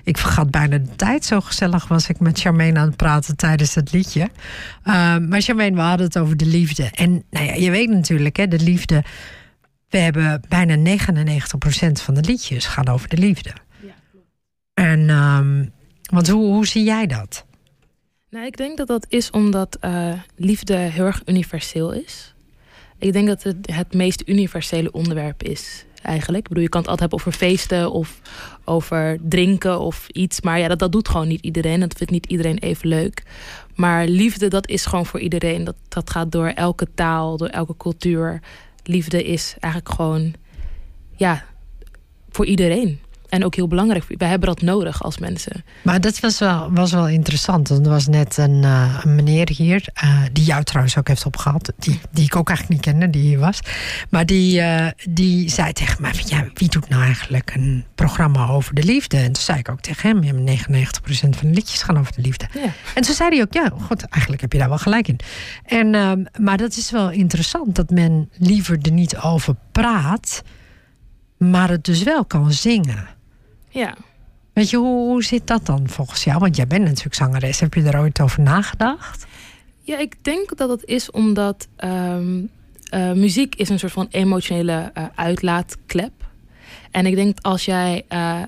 ik 0.04 0.18
vergat 0.18 0.51
bijna 0.51 0.77
de 0.77 0.96
tijd. 0.96 1.25
Zo 1.25 1.42
gezellig 1.42 1.88
was 1.88 2.10
ik 2.10 2.20
met 2.20 2.39
Charmaine 2.39 2.80
aan 2.80 2.88
het 2.88 2.96
praten 2.96 3.36
tijdens 3.36 3.75
het 3.75 3.92
liedje. 3.92 4.22
Uh, 4.22 5.18
maar 5.18 5.42
Charmaine, 5.42 5.75
we 5.75 5.82
hadden 5.82 6.06
het 6.06 6.18
over 6.18 6.38
de 6.38 6.46
liefde. 6.46 6.89
En 6.94 7.24
nou 7.30 7.46
ja, 7.46 7.54
je 7.54 7.72
weet 7.72 7.89
natuurlijk, 7.89 8.38
hè, 8.38 8.48
de 8.48 8.60
liefde. 8.60 9.04
We 9.96 10.02
hebben 10.02 10.42
bijna 10.50 10.75
99% 10.75 12.02
van 12.02 12.14
de 12.14 12.22
liedjes 12.22 12.66
gaan 12.66 12.88
over 12.88 13.10
de 13.10 13.18
liefde. 13.18 13.54
En, 14.74 15.10
ehm, 15.10 15.66
want 16.04 16.30
hoe, 16.30 16.46
hoe 16.46 16.68
zie 16.68 16.84
jij 16.84 17.08
dat? 17.08 17.46
Nou, 18.30 18.46
ik 18.46 18.58
denk 18.58 18.78
dat 18.78 18.88
dat 18.88 19.06
is 19.10 19.30
omdat 19.30 19.78
eh, 19.80 20.14
liefde 20.36 20.75
heel 20.75 21.06
erg 21.06 21.22
universeel 21.25 21.92
is. 21.92 22.34
Ik 22.98 23.14
denk 23.14 23.28
dat 23.28 23.44
het 23.44 23.58
het 23.72 23.94
meest 23.94 24.24
universele 24.25 24.92
onderwerp 24.92 25.44
is, 25.44 25.86
eigenlijk. 26.02 26.44
Ik 26.44 26.48
bedoel, 26.48 26.64
je 26.64 26.70
kan 26.70 26.82
het 26.82 26.90
altijd 26.90 27.10
hebben 27.12 27.28
over 27.28 27.40
feesten 27.48 27.92
of 27.92 28.22
over 28.64 29.18
drinken 29.22 29.80
of 29.80 30.08
iets. 30.12 30.42
Maar 30.42 30.60
ja, 30.60 30.68
dat, 30.68 30.80
dat 30.80 30.92
doet 30.92 31.10
gewoon 31.10 31.28
niet 31.28 31.42
iedereen. 31.42 31.80
Dat 31.80 31.98
vindt 31.98 32.14
niet 32.14 32.25
iedereen 32.25 32.58
even 32.58 32.88
leuk. 32.88 33.24
Maar 33.75 34.08
liefde, 34.08 34.48
dat 34.48 34.68
is 34.68 34.86
gewoon 34.86 35.06
voor 35.06 35.20
iedereen. 35.20 35.64
Dat, 35.64 35.75
dat 35.88 36.10
gaat 36.10 36.32
door 36.32 36.48
elke 36.48 36.88
taal, 36.96 37.38
door 37.38 37.50
elke 37.50 37.78
cultuur. 37.78 38.42
Liefde 38.88 39.24
is 39.24 39.56
eigenlijk 39.60 39.96
gewoon, 39.96 40.34
ja, 41.15 41.46
voor 42.30 42.46
iedereen. 42.46 43.00
En 43.36 43.46
ook 43.46 43.56
heel 43.56 43.68
belangrijk. 43.68 44.06
Wij 44.08 44.27
hebben 44.27 44.48
dat 44.48 44.62
nodig 44.62 45.04
als 45.04 45.18
mensen. 45.18 45.63
Maar 45.82 46.01
dat 46.01 46.20
was 46.20 46.39
wel, 46.39 46.72
was 46.72 46.92
wel 46.92 47.08
interessant. 47.08 47.68
Want 47.68 47.86
er 47.86 47.92
was 47.92 48.08
net 48.08 48.38
een, 48.38 48.63
eh, 48.63 49.00
een 49.04 49.15
meneer 49.15 49.50
hier, 49.50 49.88
eh, 49.94 50.22
die 50.32 50.44
jou 50.44 50.63
trouwens 50.63 50.98
ook 50.98 51.08
heeft 51.08 51.25
opgehaald. 51.25 51.72
Die, 51.77 52.00
die 52.12 52.25
ik 52.25 52.36
ook 52.36 52.48
eigenlijk 52.48 52.80
niet 52.80 52.94
kende, 52.94 53.10
die 53.10 53.22
hier 53.22 53.39
was. 53.39 53.60
Maar 54.10 54.25
die, 54.25 54.62
eh, 54.62 54.92
die 55.10 55.50
zei 55.50 55.74
tegen 55.74 56.01
mij: 56.01 56.13
van, 56.13 56.38
ja, 56.38 56.46
Wie 56.54 56.70
doet 56.70 56.89
nou 56.89 57.04
eigenlijk 57.04 57.56
een 57.56 57.86
programma 57.96 58.48
over 58.48 58.74
de 58.75 58.84
liefde? 58.84 59.18
En 59.18 59.32
toen 59.32 59.44
zei 59.44 59.60
ik 59.60 59.70
ook 59.70 59.82
tegen 59.82 60.10
hem: 60.10 60.24
ja, 60.24 60.34
99% 60.34 61.36
van 61.36 61.48
de 61.48 61.54
liedjes 61.54 61.84
gaan 61.84 62.00
over 62.00 62.13
de 62.15 62.22
liefde. 62.22 62.48
Ja. 62.54 62.74
En 62.96 63.01
toen 63.01 63.15
zei 63.15 63.30
hij 63.30 63.42
ook: 63.42 63.54
Ja, 63.54 63.72
god, 63.82 64.04
eigenlijk 64.04 64.42
heb 64.42 64.51
je 64.51 64.58
daar 64.58 64.70
wel 64.70 64.77
gelijk 64.77 65.08
in. 65.08 65.20
En, 65.65 65.96
ehm, 65.96 66.24
maar 66.39 66.58
dat 66.58 66.77
is 66.77 66.92
wel 66.92 67.12
interessant 67.12 67.75
dat 67.75 67.89
men 67.89 68.30
liever 68.38 68.77
er 68.82 68.92
niet 68.92 69.18
over 69.18 69.56
praat, 69.72 70.42
maar 71.38 71.70
het 71.70 71.84
dus 71.84 72.04
wel 72.04 72.25
kan 72.25 72.51
zingen. 72.51 73.14
Ja. 73.75 73.96
Weet 74.53 74.70
je, 74.70 74.77
hoe, 74.77 75.08
hoe 75.08 75.24
zit 75.24 75.48
dat 75.48 75.65
dan 75.65 75.89
volgens 75.89 76.24
jou? 76.24 76.39
Want 76.39 76.55
jij 76.55 76.67
bent 76.67 76.84
natuurlijk 76.84 77.15
zangeres. 77.15 77.60
Heb 77.60 77.74
je 77.74 77.84
er 77.84 78.00
ooit 78.00 78.22
over 78.22 78.41
nagedacht? 78.41 79.25
Ja, 79.82 79.98
ik 80.00 80.15
denk 80.22 80.58
dat 80.58 80.70
het 80.70 80.86
is 80.86 81.12
omdat 81.12 81.67
ehm, 81.75 82.44
eh, 82.89 83.12
muziek 83.12 83.55
is 83.55 83.70
een 83.70 83.79
soort 83.79 83.91
van 83.91 84.08
emotionele 84.10 84.91
eh, 84.94 85.03
uitlaatklep. 85.15 86.12
En 86.91 87.05
ik 87.05 87.15
denk 87.15 87.36
dat 87.36 87.44
als 87.44 87.65
jij 87.65 88.05
eh, 88.08 88.41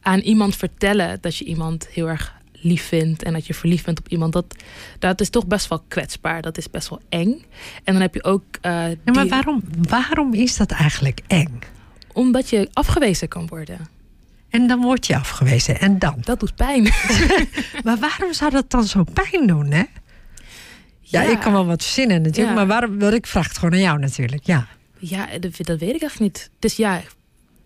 aan 0.00 0.18
iemand 0.18 0.56
vertellen 0.56 1.18
dat 1.20 1.36
je 1.36 1.44
iemand 1.44 1.88
heel 1.88 2.08
erg 2.08 2.38
lief 2.52 2.82
vindt 2.86 3.22
en 3.22 3.32
dat 3.32 3.46
je 3.46 3.54
verliefd 3.54 3.84
bent 3.84 3.98
op 3.98 4.08
iemand, 4.08 4.32
dat, 4.32 4.56
dat 4.98 5.20
is 5.20 5.30
toch 5.30 5.46
best 5.46 5.68
wel 5.68 5.84
kwetsbaar. 5.88 6.42
Dat 6.42 6.58
is 6.58 6.70
best 6.70 6.88
wel 6.88 7.00
eng. 7.08 7.44
En 7.84 7.92
dan 7.92 8.02
heb 8.02 8.14
je 8.14 8.24
ook. 8.24 8.44
Ja, 8.62 8.94
maar 9.04 9.28
waarom, 9.28 9.62
waarom 9.88 10.34
is 10.34 10.56
dat 10.56 10.70
eigenlijk 10.70 11.20
eng? 11.26 11.58
Omdat 12.12 12.48
je 12.48 12.68
afgewezen 12.72 13.28
kan 13.28 13.46
worden. 13.46 13.98
En 14.50 14.66
dan 14.66 14.80
word 14.80 15.06
je 15.06 15.16
afgewezen. 15.16 15.80
En 15.80 15.98
dan? 15.98 16.16
Dat 16.20 16.40
doet 16.40 16.54
pijn. 16.54 16.82
Maar 17.84 17.98
waarom 17.98 18.32
zou 18.32 18.50
dat 18.50 18.70
dan 18.70 18.84
zo 18.84 19.04
pijn 19.12 19.46
doen, 19.46 19.70
hè? 19.70 19.84
Ja, 21.00 21.22
ik 21.22 21.40
kan 21.40 21.52
wel 21.52 21.66
wat 21.66 21.82
verzinnen 21.82 22.22
natuurlijk. 22.22 22.48
Ja. 22.48 22.54
Maar 22.54 22.66
waarom, 22.66 22.98
wel, 22.98 23.12
ik 23.12 23.26
vraag 23.26 23.48
het 23.48 23.58
gewoon 23.58 23.74
aan 23.74 23.80
jou 23.80 23.98
natuurlijk. 23.98 24.46
Ja. 24.46 24.66
Ja, 24.98 25.38
dat, 25.38 25.56
dat 25.56 25.78
weet 25.78 25.94
ik 25.94 26.02
echt 26.02 26.20
niet. 26.20 26.50
Dus 26.58 26.76
ja, 26.76 27.00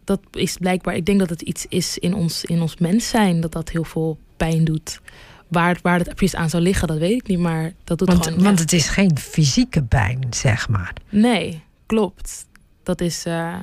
dat 0.04 0.20
is 0.32 0.56
blijkbaar. 0.56 0.94
Ik 0.94 1.06
denk 1.06 1.18
dat 1.18 1.30
het 1.30 1.42
iets 1.42 1.66
is 1.68 1.98
in 1.98 2.14
ons, 2.14 2.44
in 2.44 2.60
ons 2.60 2.76
mens 2.76 3.08
zijn 3.08 3.40
dat 3.40 3.52
dat 3.52 3.68
heel 3.68 3.84
veel 3.84 4.18
pijn 4.36 4.64
doet. 4.64 5.00
Waar, 5.48 5.78
waar 5.82 5.98
het 5.98 6.14
precies 6.14 6.36
aan 6.36 6.50
zou 6.50 6.62
liggen, 6.62 6.88
dat 6.88 6.98
weet 6.98 7.20
ik 7.20 7.26
niet. 7.26 7.38
Maar 7.38 7.72
dat 7.84 7.98
doet 7.98 8.08
Want, 8.08 8.24
gewoon. 8.24 8.42
want 8.42 8.56
ja. 8.56 8.62
het 8.62 8.72
is 8.72 8.88
geen 8.88 9.18
fysieke 9.18 9.82
pijn, 9.82 10.26
zeg 10.30 10.68
maar. 10.68 10.92
Nee, 11.08 11.62
klopt. 11.86 12.46
Dat 12.82 13.00
is 13.00 13.24
eh, 13.24 13.54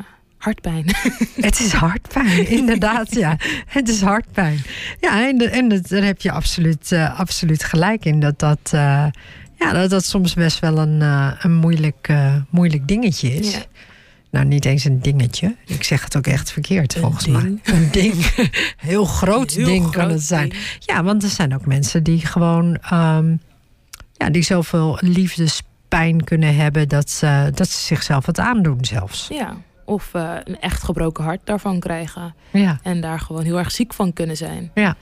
hartpijn. 0.43 0.85
Het 1.47 1.59
is 1.59 1.71
hartpijn, 1.71 2.47
inderdaad. 2.59 3.15
Ja, 3.15 3.37
het 3.65 3.89
is 3.89 4.01
hartpijn. 4.01 4.59
Ja, 4.99 5.27
en, 5.27 5.37
de- 5.37 5.49
en 5.49 5.67
dat, 5.69 5.87
daar 5.89 6.03
heb 6.03 6.21
je 6.21 6.31
absoluut, 6.31 6.91
eh, 6.91 7.19
absoluut 7.19 7.63
gelijk 7.63 8.05
in. 8.05 8.19
Dat 8.19 8.39
dat, 8.39 8.59
eh, 8.63 9.05
ja, 9.59 9.71
dat 9.73 9.89
dat 9.89 10.05
soms 10.05 10.33
best 10.33 10.59
wel 10.59 10.77
een, 10.77 11.01
eh, 11.01 11.31
een 11.39 11.53
moeilijk, 11.55 12.09
moeilijk 12.49 12.87
dingetje 12.87 13.33
is. 13.35 13.51
Ja. 13.51 13.59
Nou, 14.31 14.45
niet 14.45 14.65
eens 14.65 14.83
een 14.83 14.99
dingetje. 15.01 15.55
Ik 15.65 15.83
zeg 15.83 16.03
het 16.03 16.17
ook 16.17 16.27
echt 16.27 16.51
verkeerd, 16.51 16.95
Een 16.95 17.01
volgens 17.01 17.23
ding. 17.23 17.37
mij. 17.63 17.75
Een 17.75 17.91
ding. 17.91 18.13
Heel 18.77 19.05
groot 19.05 19.51
Heel 19.51 19.65
ding 19.65 19.91
kan 19.91 20.09
het 20.09 20.21
zijn. 20.21 20.49
ding. 20.49 20.61
Ja, 20.79 21.03
want 21.03 21.23
er 21.23 21.29
zijn 21.29 21.53
ook 21.55 21.65
mensen 21.65 22.03
die 22.03 22.25
gewoon... 22.25 22.77
ehm, 22.81 23.35
ja, 24.13 24.29
die 24.29 24.41
zoveel 24.43 24.97
liefdespijn 25.01 26.23
kunnen 26.23 26.55
hebben... 26.55 26.87
dat 26.89 27.09
ze, 27.09 27.51
dat 27.53 27.69
ze 27.69 27.77
zichzelf 27.79 28.25
het 28.25 28.39
aandoen 28.39 28.85
zelfs. 28.85 29.27
Ja. 29.31 29.55
Of 29.85 30.13
eh, 30.13 30.33
een 30.43 30.59
echt 30.59 30.83
gebroken 30.83 31.23
hart 31.23 31.39
daarvan 31.43 31.79
krijgen. 31.79 32.35
Ja, 32.51 32.79
En 32.83 33.01
daar 33.01 33.19
gewoon 33.19 33.43
heel 33.43 33.57
erg 33.57 33.71
ziek 33.71 33.93
van 33.93 34.13
kunnen 34.13 34.37
zijn. 34.37 34.71
ja. 34.73 34.95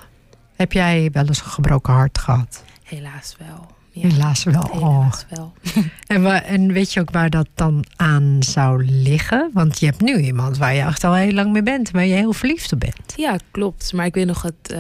Heb 0.56 0.72
jij 0.72 1.10
wel 1.14 1.26
eens 1.26 1.40
een 1.40 1.46
gebroken 1.46 1.94
hart 1.94 2.18
gehad? 2.18 2.64
Helaas 2.84 3.36
wel. 3.40 3.68
Ja, 3.92 4.08
Helaas 4.08 4.44
wel. 4.44 4.62
Oh. 4.62 4.74
Helaas 4.74 5.26
wel. 5.30 5.54
En, 6.08 6.22
wa- 6.22 6.44
en 6.44 6.72
weet 6.72 6.94
je 6.94 7.00
ook 7.00 7.12
waar 7.12 7.30
dat 7.30 7.48
dan 7.54 7.86
aan 7.96 8.38
zou 8.40 8.84
liggen? 8.86 9.50
Want 9.54 9.80
je 9.80 9.86
hebt 9.86 10.02
nu 10.02 10.18
iemand 10.18 10.58
waar 10.58 10.74
je 10.74 10.82
echt 10.82 11.04
al 11.04 11.14
heel 11.14 11.32
lang 11.34 11.52
mee 11.52 11.64
bent... 11.64 11.92
waar 11.92 12.06
je 12.06 12.14
heel 12.16 12.34
verliefd 12.34 12.74
op 12.74 12.80
bent. 12.80 13.14
Ja, 13.16 13.38
klopt. 13.52 13.94
Maar 13.94 14.06
ik 14.06 14.14
weet 14.14 14.26
nog 14.26 14.42
het 14.42 14.72
eh 14.72 14.80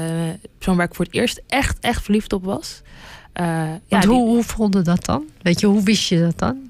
persoon 0.58 0.75
waar 0.77 0.86
ik 0.86 0.96
voor 0.96 1.06
het 1.06 1.13
eerst 1.13 1.41
echt, 1.48 1.79
echt 1.79 2.03
verliefd 2.03 2.34
op 2.34 2.44
was. 2.44 2.82
Eh, 3.34 3.46
ja, 3.46 3.79
Want 3.88 4.03
die- 4.03 4.12
hoe, 4.12 4.27
hoe 4.27 4.44
voelde 4.44 4.82
dat 4.82 5.06
dan? 5.06 5.24
Weet 5.41 5.60
je, 5.60 5.68
hoe 5.68 5.84
wist 5.84 6.10
je 6.10 6.20
dat 6.20 6.38
dan? 6.39 6.68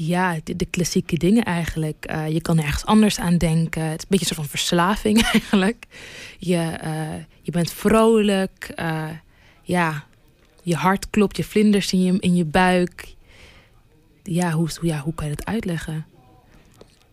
Ja, 0.00 0.36
de, 0.44 0.56
de 0.56 0.66
klassieke 0.66 1.16
dingen 1.16 1.44
eigenlijk. 1.44 2.04
Eh, 2.04 2.28
je 2.28 2.40
kan 2.40 2.58
ergens 2.58 2.84
anders 2.84 3.18
aan 3.18 3.36
denken. 3.36 3.82
Het 3.82 3.98
is 3.98 4.02
een 4.02 4.06
beetje 4.08 4.26
een 4.28 4.34
soort 4.34 4.48
van 4.48 4.58
verslaving 4.58 5.22
eigenlijk. 5.32 5.84
Je, 6.38 6.56
eh, 6.80 7.14
je 7.42 7.50
bent 7.50 7.72
vrolijk. 7.72 8.72
eh, 8.74 9.04
ja, 9.62 10.04
je 10.62 10.74
hart 10.74 11.10
klopt, 11.10 11.36
je 11.36 11.44
vlinders 11.44 11.92
in 11.92 12.02
je, 12.02 12.16
in 12.20 12.36
je 12.36 12.44
buik. 12.44 13.14
Ja 14.22 14.50
hoe, 14.50 14.68
ja, 14.80 14.98
hoe 14.98 15.14
kan 15.14 15.28
je 15.28 15.34
dat 15.34 15.46
uitleggen? 15.46 16.06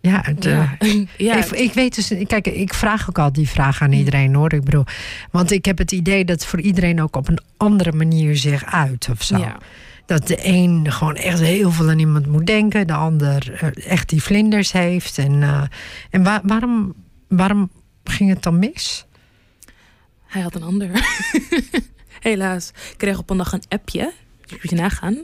Ja, 0.02 0.22
het, 0.26 0.44
ja. 0.44 0.78
Ik, 1.18 1.52
ik 1.52 1.74
weet 1.74 1.96
dus, 1.96 2.28
kijk, 2.28 2.48
ik 2.48 2.74
vraag 2.74 3.10
ook 3.10 3.20
al 3.20 3.32
die 3.34 3.50
vraag 3.50 3.82
aan 3.82 3.92
iedereen 3.92 4.36
hoor. 4.36 4.54
Ik 4.54 4.64
bedoel, 4.64 4.86
want 5.32 5.52
ik 5.52 5.66
heb 5.66 5.78
het 5.78 5.92
idee 5.92 6.26
dat 6.26 6.46
voor 6.46 6.62
iedereen 6.62 7.02
ook 7.02 7.16
op 7.16 7.28
een 7.28 7.40
andere 7.58 7.92
manier 7.92 8.38
zich 8.38 8.66
uit 8.66 9.08
of 9.12 9.24
zo. 9.24 9.38
Ja. 9.38 9.58
Dat 10.06 10.28
de 10.28 10.38
een 10.42 10.92
gewoon 10.92 11.16
echt 11.16 11.40
heel 11.40 11.72
veel 11.72 11.90
aan 11.90 12.00
iemand 12.00 12.28
moet 12.28 12.46
denken, 12.48 12.88
de 12.88 12.94
ander 12.94 13.54
eh, 13.54 13.92
echt 13.92 14.10
die 14.10 14.24
vlinders 14.24 14.72
heeft. 14.72 15.18
En, 15.18 15.44
eh, 15.44 15.64
en 16.10 16.24
wa- 16.24 16.42
waarom, 16.44 16.94
waarom 17.28 17.72
ging 18.04 18.30
het 18.30 18.44
dan 18.44 18.60
mis? 18.60 19.06
Hij 20.26 20.42
had 20.42 20.56
een 20.56 20.64
ander. 20.64 20.90
Helaas. 22.20 22.70
Ik 22.70 22.98
kreeg 22.98 23.18
op 23.18 23.30
een 23.30 23.38
dag 23.38 23.52
een 23.54 23.64
appje. 23.70 24.14
Dus 24.42 24.52
moet 24.62 24.70
je 24.70 24.76
nagaan. 24.76 25.18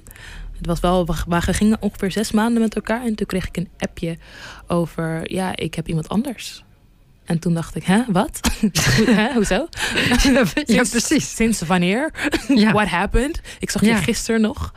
Het 0.58 0.66
was 0.66 0.80
wel, 0.80 1.06
we 1.06 1.14
we 1.28 1.42
gingen 1.42 1.82
ongeveer 1.82 2.12
zes 2.12 2.32
maanden 2.32 2.62
met 2.62 2.76
elkaar. 2.76 3.04
En 3.06 3.16
toen 3.16 3.26
kreeg 3.26 3.48
ik 3.48 3.58
een 3.58 3.70
appje 3.78 4.18
over, 4.68 5.32
ja, 5.34 5.56
ik 5.56 5.74
heb 5.76 5.88
iemand 5.88 6.10
anders. 6.10 6.64
En 7.32 7.40
toen 7.40 7.54
dacht 7.54 7.76
ik, 7.76 7.84
hè, 7.84 8.02
wat? 8.08 8.40
hè, 9.20 9.34
hoezo? 9.34 9.68
ja, 10.10 10.18
Sinds- 10.66 10.90
precies. 10.90 11.36
Sinds 11.36 11.62
wanneer? 11.62 12.12
Ja. 12.48 12.72
What 12.72 12.88
happened? 12.88 13.42
Ik 13.60 13.70
zag 13.70 13.82
Ja. 13.82 13.96
je 13.96 14.02
gisteren 14.02 14.42
nog. 14.42 14.74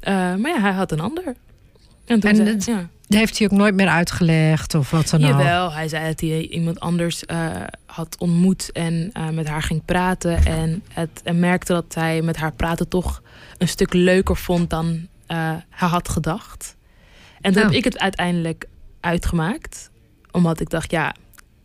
Eh, 0.00 0.14
maar 0.14 0.50
ja, 0.50 0.60
hij 0.60 0.72
had 0.72 0.92
een 0.92 1.00
ander. 1.00 1.24
En 2.04 2.20
toen 2.20 2.30
En 2.30 2.36
zei, 2.36 2.48
het- 2.48 2.64
ja. 2.64 2.88
Heeft 3.08 3.38
hij 3.38 3.46
ook 3.50 3.58
nooit 3.58 3.74
meer 3.74 3.88
uitgelegd 3.88 4.74
of 4.74 4.90
wat 4.90 5.08
dan 5.08 5.22
ook? 5.24 5.28
Jawel, 5.30 5.72
hij 5.72 5.88
zei 5.88 6.06
dat 6.06 6.20
hij 6.20 6.46
iemand 6.48 6.80
anders 6.80 7.24
eh, 7.26 7.46
had 7.86 8.16
ontmoet 8.18 8.72
en 8.72 9.10
eh, 9.12 9.28
met 9.28 9.48
haar 9.48 9.62
ging 9.62 9.84
praten. 9.84 10.44
En, 10.44 10.82
het, 10.92 11.20
en 11.24 11.38
merkte 11.40 11.72
dat 11.72 11.94
hij 11.94 12.22
met 12.22 12.36
haar 12.36 12.52
praten 12.52 12.88
toch 12.88 13.22
een 13.58 13.68
stuk 13.68 13.92
leuker 13.92 14.36
vond 14.36 14.70
dan 14.70 15.06
hij 15.26 15.88
had 15.88 16.08
gedacht. 16.08 16.76
En 17.40 17.52
toen 17.52 17.62
Oh. 17.62 17.68
heb 17.68 17.76
ik 17.78 17.84
het 17.84 17.98
uiteindelijk 17.98 18.64
uitgemaakt. 19.00 19.90
Omdat 20.30 20.60
ik 20.60 20.70
dacht, 20.70 20.90
ja, 20.90 21.14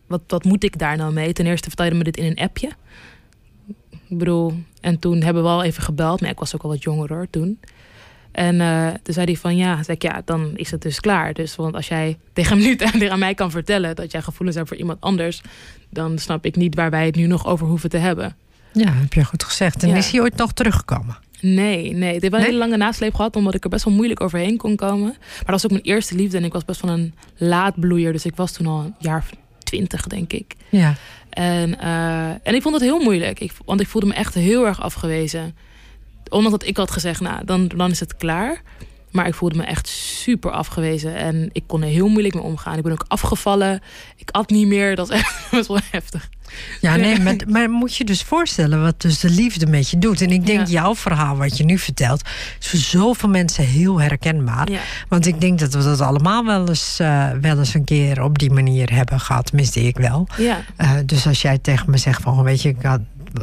wat, 0.08 0.20
wat 0.26 0.44
moet 0.44 0.64
ik 0.64 0.78
daar 0.78 0.96
nou 0.96 1.12
mee? 1.12 1.32
Ten 1.32 1.46
eerste 1.46 1.68
vertelde 1.68 1.94
me 1.94 2.04
dit 2.04 2.16
in 2.16 2.24
een 2.24 2.38
appje. 2.38 2.68
Ik 4.08 4.18
bedoel, 4.18 4.54
en 4.80 4.98
toen 4.98 5.22
hebben 5.22 5.42
we 5.42 5.48
al 5.48 5.62
even 5.62 5.82
gebeld. 5.82 6.20
Maar 6.20 6.30
ik 6.30 6.38
was 6.38 6.54
ook 6.54 6.62
al 6.62 6.68
wat 6.70 6.82
jonger 6.82 7.08
hoor, 7.12 7.26
toen. 7.30 7.60
En 8.32 8.60
eh, 8.60 8.86
toen 9.02 9.14
zei 9.14 9.26
hij 9.26 9.36
van 9.36 9.56
ja, 9.56 9.82
zei 9.82 9.96
ik, 9.96 10.02
ja, 10.02 10.22
dan 10.24 10.50
is 10.56 10.70
het 10.70 10.82
dus 10.82 11.00
klaar. 11.00 11.32
Dus 11.34 11.56
want 11.56 11.74
als 11.74 11.88
jij 11.88 12.18
tegen 12.32 12.56
hem 12.56 12.66
nu 12.66 12.76
tegen 12.76 13.18
mij 13.18 13.34
kan 13.34 13.50
vertellen 13.50 13.96
dat 13.96 14.10
jij 14.12 14.22
gevoelens 14.22 14.56
hebt 14.56 14.68
voor 14.68 14.76
iemand 14.78 15.00
anders, 15.00 15.40
dan 15.90 16.18
snap 16.18 16.44
ik 16.44 16.56
niet 16.56 16.74
waar 16.74 16.90
wij 16.90 17.06
het 17.06 17.14
nu 17.16 17.26
nog 17.26 17.46
over 17.46 17.66
hoeven 17.66 17.90
te 17.90 17.96
hebben. 17.96 18.36
Ja, 18.72 18.92
heb 18.92 19.12
je 19.12 19.24
goed 19.24 19.44
gezegd. 19.44 19.82
En 19.82 19.88
Ja. 19.88 19.96
is 19.96 20.10
hij 20.10 20.20
ooit 20.20 20.36
nog 20.36 20.52
teruggekomen? 20.52 21.16
Nee, 21.40 21.92
nee. 21.92 22.14
Ik 22.14 22.22
heb 22.22 22.30
wel 22.30 22.40
een 22.40 22.46
Nee? 22.46 22.54
hele 22.54 22.64
lange 22.64 22.76
nasleep 22.76 23.14
gehad, 23.14 23.36
omdat 23.36 23.54
ik 23.54 23.64
er 23.64 23.70
best 23.70 23.84
wel 23.84 23.94
moeilijk 23.94 24.20
overheen 24.20 24.56
kon 24.56 24.76
komen. 24.76 25.08
Maar 25.18 25.38
dat 25.38 25.46
was 25.50 25.64
ook 25.64 25.70
mijn 25.70 25.82
eerste 25.82 26.14
liefde 26.14 26.36
en 26.36 26.44
ik 26.44 26.52
was 26.52 26.64
best 26.64 26.80
wel 26.80 26.90
een 26.90 27.14
laadbloeier. 27.36 28.12
Dus 28.12 28.24
ik 28.24 28.36
was 28.36 28.52
toen 28.52 28.66
al 28.66 28.80
een 28.80 28.94
jaar 28.98 29.24
twintig, 29.68 30.06
denk 30.06 30.32
ik. 30.32 30.54
Ja. 30.68 30.94
En, 31.30 31.80
eh, 31.80 32.28
en 32.28 32.54
ik 32.54 32.62
vond 32.62 32.74
het 32.74 32.84
heel 32.84 33.00
moeilijk, 33.00 33.40
ik, 33.40 33.52
want 33.64 33.80
ik 33.80 33.86
voelde 33.86 34.06
me 34.06 34.14
echt 34.14 34.34
heel 34.34 34.66
erg 34.66 34.80
afgewezen. 34.80 35.56
Ondanks 36.28 36.58
dat 36.58 36.68
ik 36.68 36.76
had 36.76 36.90
gezegd, 36.90 37.20
nou, 37.20 37.44
dan, 37.44 37.68
dan 37.68 37.90
is 37.90 38.00
het 38.00 38.16
klaar. 38.16 38.62
Maar 39.10 39.26
ik 39.26 39.34
voelde 39.34 39.56
me 39.56 39.64
echt 39.64 39.88
super 39.88 40.50
afgewezen. 40.50 41.16
En 41.16 41.50
ik 41.52 41.62
kon 41.66 41.82
er 41.82 41.88
heel 41.88 42.08
moeilijk 42.08 42.34
mee 42.34 42.42
omgaan. 42.42 42.76
Ik 42.76 42.82
ben 42.82 42.92
ook 42.92 43.04
afgevallen. 43.08 43.82
Ik 44.16 44.30
at 44.30 44.50
niet 44.50 44.66
meer. 44.66 44.96
Dat 44.96 45.10
is 45.10 45.16
echt 45.16 45.46
best 45.50 45.68
wel 45.68 45.78
heftig. 45.90 46.28
Ja, 46.80 46.96
nee, 46.96 47.20
maar, 47.20 47.36
maar 47.48 47.70
moet 47.70 47.96
je 47.96 48.04
dus 48.04 48.22
voorstellen 48.22 48.82
wat 48.82 49.00
dus 49.00 49.18
de 49.20 49.30
liefde 49.30 49.66
met 49.66 49.90
je 49.90 49.98
doet. 49.98 50.20
En 50.20 50.30
ik 50.30 50.46
denk 50.46 50.58
Ja. 50.66 50.72
jouw 50.72 50.94
verhaal 50.94 51.36
wat 51.36 51.56
je 51.56 51.64
nu 51.64 51.78
vertelt, 51.78 52.22
is 52.60 52.68
voor 52.68 52.78
zoveel 52.78 53.28
mensen 53.28 53.64
heel 53.64 54.00
herkenbaar. 54.00 54.70
Ja. 54.70 54.80
Want 55.08 55.26
ik 55.26 55.40
denk 55.40 55.58
dat 55.58 55.74
we 55.74 55.82
dat 55.82 56.00
allemaal 56.00 56.44
wel 56.44 56.68
eens, 56.68 56.98
eh, 57.00 57.28
wel 57.40 57.58
eens 57.58 57.74
een 57.74 57.84
keer 57.84 58.22
op 58.22 58.38
die 58.38 58.50
manier 58.50 58.94
hebben 58.94 59.20
gehad. 59.20 59.46
Tenminste, 59.46 59.82
ik 59.86 59.96
wel. 59.98 60.26
Ja, 60.36 60.60
Eh, 60.76 60.90
dus 61.06 61.26
als 61.26 61.42
jij 61.42 61.58
tegen 61.58 61.90
me 61.90 61.96
zegt 61.98 62.22
van, 62.22 62.42
weet 62.42 62.62
je, 62.62 62.68
ik 62.68 62.82
had, 62.82 63.00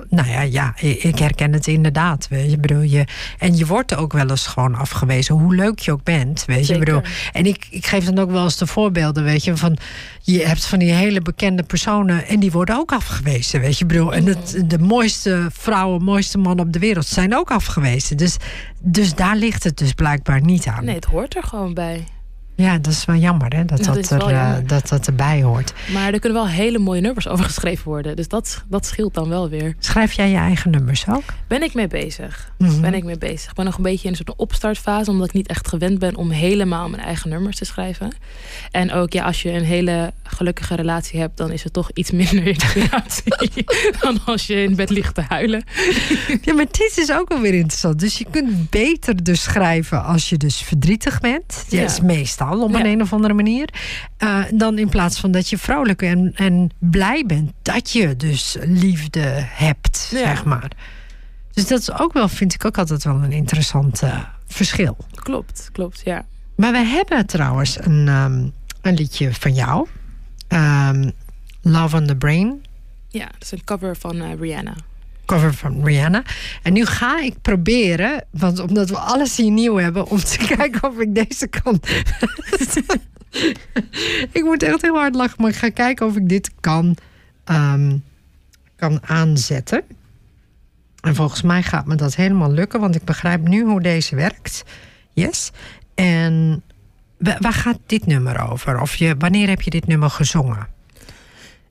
nou 0.10 0.30
ja, 0.30 0.42
ja, 0.42 0.74
ik 0.80 1.20
herken 1.20 1.54
het 1.54 1.68
inderdaad. 1.68 2.28
Weet 2.28 2.52
je, 2.52 2.58
bedoel 2.58 2.82
je. 2.82 3.06
En 3.40 3.58
je 3.58 3.66
wordt 3.66 3.96
ook 3.96 4.14
wel 4.14 4.30
eens 4.30 4.48
gewoon 4.48 4.76
afgewezen, 4.76 5.36
hoe 5.36 5.56
leuk 5.56 5.80
je 5.80 5.92
ook 5.92 6.04
bent. 6.04 6.46
Weet 6.46 6.58
je, 6.58 6.64
Zeker. 6.66 6.86
bedoel. 6.86 7.02
En 7.32 7.46
ik, 7.46 7.68
ik 7.70 7.86
geef 7.86 8.06
dan 8.06 8.20
ook 8.20 8.32
wel 8.32 8.44
eens 8.44 8.58
de 8.58 8.68
voorbeelden, 8.68 9.24
weet 9.24 9.44
je, 9.44 9.58
van 9.58 9.78
je 10.22 10.46
hebt 10.46 10.66
van 10.66 10.80
die 10.80 10.92
hele 10.92 11.22
bekende 11.22 11.64
personen 11.64 12.28
en 12.28 12.40
die 12.40 12.52
worden 12.52 12.76
ook 12.76 12.92
afgewezen, 12.92 13.60
weet 13.62 13.78
je, 13.78 13.86
bedoel. 13.86 14.14
En 14.14 14.26
het, 14.26 14.64
de 14.66 14.80
mooiste 14.80 15.48
vrouwen, 15.52 16.04
mooiste 16.04 16.38
mannen 16.38 16.66
op 16.66 16.74
de 16.74 16.80
wereld 16.80 17.06
zijn 17.06 17.36
ook 17.36 17.52
afgewezen. 17.52 18.18
Dus, 18.18 18.38
dus 18.80 19.16
daar 19.16 19.36
ligt 19.36 19.64
het 19.64 19.78
dus 19.78 19.94
blijkbaar 19.94 20.42
niet 20.42 20.68
aan. 20.68 20.86
nee, 20.86 20.96
het 20.96 21.06
hoort 21.06 21.36
er 21.36 21.44
gewoon 21.44 21.74
bij. 21.74 22.04
Ja, 22.56 22.78
dat 22.78 22.94
is 22.94 23.06
wel 23.06 23.16
jammer, 23.16 23.56
hè, 23.56 23.66
dat 23.66 23.80
Ja, 23.80 23.86
dat, 23.94 23.96
dat 23.96 24.22
er, 24.22 24.28
eh, 24.28 24.30
jammer. 24.34 24.68
dat, 24.68 24.88
dat 24.88 25.08
erbij 25.08 25.42
hoort. 25.44 25.74
Maar 25.94 26.14
er 26.14 26.20
kunnen 26.20 26.38
wel 26.38 26.48
hele 26.50 26.78
mooie 26.80 27.02
nummers 27.02 27.28
over 27.28 27.46
geschreven 27.46 27.84
worden. 27.86 28.16
Dus 28.16 28.28
dat, 28.28 28.64
dat 28.68 28.86
scheelt 28.86 29.14
dan 29.14 29.30
wel 29.30 29.50
weer. 29.50 29.76
Schrijf 29.80 30.12
jij 30.14 30.30
je 30.30 30.38
eigen 30.38 30.72
nummers 30.72 31.08
ook? 31.10 31.24
Ben 31.48 31.64
ik 31.64 31.74
mee 31.74 31.88
bezig. 31.88 32.52
Mhm. 32.58 32.82
Ben 32.82 32.94
ik 32.94 33.04
mee 33.04 33.18
bezig. 33.18 33.50
Ik 33.50 33.56
ben 33.56 33.66
nog 33.66 33.78
een 33.78 33.84
beetje 33.84 34.04
in 34.06 34.10
een 34.10 34.16
soort 34.26 34.38
opstartfase. 34.38 35.12
Omdat 35.12 35.28
ik 35.28 35.34
niet 35.34 35.48
echt 35.48 35.68
gewend 35.68 36.00
ben 36.00 36.16
om 36.16 36.30
helemaal 36.30 36.90
mijn 36.90 37.04
eigen 37.04 37.30
nummers 37.30 37.58
te 37.58 37.66
schrijven. 37.66 38.12
En 38.72 38.92
ook 38.92 39.14
ja, 39.14 39.24
als 39.26 39.42
je 39.42 39.52
een 39.52 39.64
hele 39.64 40.14
gelukkige 40.24 40.76
relatie 40.76 41.20
hebt... 41.20 41.38
dan 41.38 41.52
is 41.52 41.64
het 41.64 41.74
toch 41.74 41.90
iets 41.94 42.12
minder 42.12 42.48
inspiratie... 42.56 43.34
dan 44.02 44.20
als 44.26 44.48
je 44.48 44.64
in 44.64 44.76
bed 44.76 44.90
ligt 44.90 45.16
te 45.16 45.24
huilen. 45.28 45.64
Ja, 46.42 46.54
maar 46.54 46.66
dit 46.72 46.94
is 46.98 47.12
ook 47.12 47.30
wel 47.30 47.42
weer 47.42 47.54
interessant. 47.54 48.00
Dus 48.00 48.18
je 48.18 48.26
kunt 48.32 48.70
beter 48.70 49.24
dus 49.24 49.42
schrijven 49.44 50.04
als 50.04 50.30
je 50.30 50.38
dus 50.38 50.58
verdrietig 50.62 51.20
bent. 51.20 51.66
Ja, 51.70 51.78
Ja. 51.78 51.82
dat 51.86 51.92
is 51.92 52.02
meestal 52.02 52.45
op 52.52 52.72
Ja. 52.72 52.80
een, 52.80 52.86
een 52.86 53.02
of 53.02 53.14
andere 53.14 53.34
manier. 53.34 53.70
Eh, 54.18 54.44
dan 54.54 54.78
in 54.78 54.90
plaats 54.90 55.20
van 55.20 55.32
dat 55.32 55.50
je 55.50 55.58
vrolijk 55.58 56.02
en, 56.02 56.32
en 56.36 56.70
blij 56.80 57.24
bent 57.28 57.52
dat 57.62 57.92
je 57.92 58.16
dus 58.16 58.58
liefde 58.62 59.20
hebt, 59.38 60.08
Ja. 60.12 60.18
zeg 60.18 60.46
maar. 60.46 60.72
Dus 61.54 61.68
dat 61.68 61.80
is 61.80 61.92
ook 62.00 62.14
wel, 62.14 62.28
vind 62.28 62.54
ik 62.54 62.66
ook 62.66 62.78
altijd 62.78 63.04
wel 63.04 63.24
een 63.24 63.32
interessant 63.32 64.02
eh, 64.02 64.20
verschil. 64.48 64.98
Klopt, 65.14 65.70
klopt, 65.72 66.02
ja. 66.06 66.26
Maar 66.56 66.72
we 66.72 66.78
hebben 66.86 67.26
trouwens 67.26 67.78
een, 67.86 68.08
ehm, 68.08 68.48
een 68.82 68.94
liedje 68.94 69.34
van 69.34 69.54
jou. 69.54 69.88
Ehm, 70.48 71.10
Love 71.62 71.96
on 71.98 72.06
the 72.06 72.16
Brain. 72.16 72.66
Ja, 73.10 73.26
dat 73.26 73.42
is 73.42 73.52
een 73.52 73.64
cover 73.64 73.98
van 73.98 74.22
eh, 74.22 74.40
Rihanna. 74.40 74.74
Cover 75.26 75.54
van 75.54 75.84
Rihanna. 75.86 76.24
En 76.64 76.74
nu 76.74 76.86
ga 76.86 77.22
ik 77.22 77.42
proberen, 77.42 78.24
want 78.32 78.60
omdat 78.60 78.90
we 78.90 78.98
alles 78.98 79.38
hier 79.38 79.52
nieuw 79.52 79.76
hebben, 79.76 80.08
om 80.08 80.18
te 80.18 80.38
kijken 80.56 80.90
of 80.90 81.00
ik 81.00 81.16
deze 81.16 81.48
kan. 81.48 81.80
ik 84.38 84.42
moet 84.44 84.64
echt 84.64 84.82
heel 84.82 84.96
hard 84.96 85.16
lachen, 85.16 85.42
maar 85.42 85.50
ik 85.50 85.56
ga 85.56 85.70
kijken 85.70 86.06
of 86.06 86.16
ik 86.16 86.30
dit 86.30 86.52
kan, 86.60 86.98
ehm, 87.44 87.98
kan 88.76 89.00
aanzetten. 89.08 89.84
En 91.02 91.16
volgens 91.16 91.42
mij 91.42 91.64
gaat 91.64 91.86
me 91.86 91.96
dat 91.96 92.16
helemaal 92.16 92.52
lukken, 92.52 92.80
want 92.80 92.96
ik 92.96 93.04
begrijp 93.04 93.48
nu 93.48 93.64
hoe 93.64 93.82
deze 93.82 94.16
werkt. 94.16 94.64
Yes. 95.14 95.52
En 95.96 96.64
wa- 97.18 97.38
waar 97.40 97.54
gaat 97.54 97.80
dit 97.86 98.06
nummer 98.06 98.50
over? 98.52 98.82
Of 98.82 98.96
je, 98.96 99.16
wanneer 99.18 99.48
heb 99.48 99.62
je 99.62 99.70
dit 99.70 99.88
nummer 99.88 100.10
gezongen? 100.10 100.68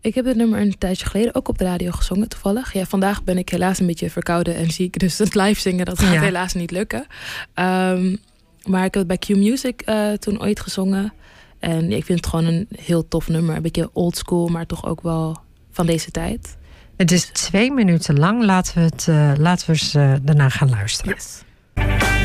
Ik 0.05 0.15
heb 0.15 0.25
dit 0.25 0.37
nummer 0.37 0.61
een 0.61 0.79
tijdje 0.79 1.07
geleden 1.07 1.35
ook 1.35 1.49
op 1.49 1.59
de 1.59 1.65
radio 1.65 1.91
gezongen, 1.91 2.29
toevallig. 2.29 2.73
Ja, 2.73 2.85
vandaag 2.85 3.25
ben 3.25 3.39
ik 3.39 3.49
helaas 3.49 3.79
een 3.79 3.87
beetje 3.87 4.11
verkouden 4.11 4.57
en 4.57 4.71
ziek. 4.71 4.99
Dus 4.99 5.19
het 5.19 5.35
live 5.35 5.61
zingen, 5.61 5.85
dat 5.85 5.99
gaat 5.99 6.13
Ja. 6.15 6.21
helaas 6.21 6.53
niet 6.55 6.71
lukken. 6.71 7.07
Ehm, 7.55 8.17
maar 8.65 8.85
ik 8.85 8.95
heb 8.95 8.95
het 8.95 9.07
bij 9.07 9.19
Q 9.19 9.29
Music 9.29 9.81
eh, 9.81 10.13
toen 10.13 10.41
ooit 10.41 10.61
gezongen. 10.61 11.13
En 11.59 11.93
ik 11.93 12.05
vind 12.05 12.19
het 12.19 12.29
gewoon 12.29 12.45
een 12.45 12.67
heel 12.77 13.09
tof 13.09 13.29
nummer. 13.29 13.57
Een 13.57 13.63
beetje 13.63 13.91
old 13.93 14.17
school, 14.17 14.49
maar 14.49 14.67
toch 14.67 14.87
ook 14.87 15.01
wel 15.01 15.37
van 15.71 15.87
deze 15.87 16.11
tijd. 16.11 16.57
Het 16.97 17.11
is 17.13 17.25
twee 17.25 17.73
minuten 17.73 18.19
lang. 18.19 18.45
Laten 18.45 18.75
we, 18.75 18.81
het, 18.81 19.09
eh, 19.09 19.33
laten 19.39 19.67
we 19.67 19.73
eens 19.73 19.95
eh, 19.95 20.13
daarna 20.23 20.49
gaan 20.49 20.71
luisteren. 20.71 21.15
Yes. 21.15 22.24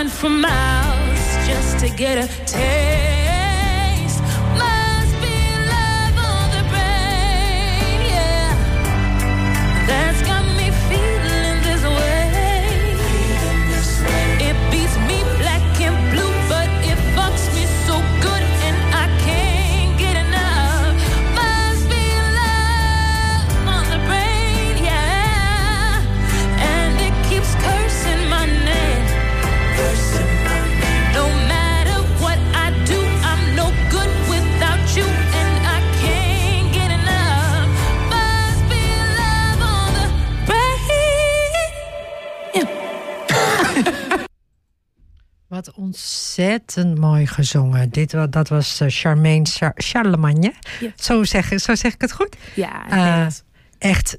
Run 0.00 0.08
for 0.08 0.30
miles 0.30 1.46
just 1.46 1.78
to 1.78 1.90
get 1.94 2.16
a 2.16 2.46
taste. 2.46 2.89
Wat 45.64 45.74
ontzettend 45.74 46.98
mooi 46.98 47.26
gezongen. 47.26 47.90
Dit, 47.90 48.14
dat 48.30 48.48
was 48.48 48.80
eh, 48.80 48.88
Charmaine 48.90 49.44
Char- 49.46 49.72
Charlemagne. 49.76 50.52
Ja. 50.80 50.90
Zo, 50.96 51.24
zeg, 51.24 51.60
zo 51.60 51.74
zeg 51.74 51.94
ik 51.94 52.00
het 52.00 52.12
goed? 52.12 52.36
Ja, 52.54 52.88
Eh, 52.90 53.26
echt 53.78 54.18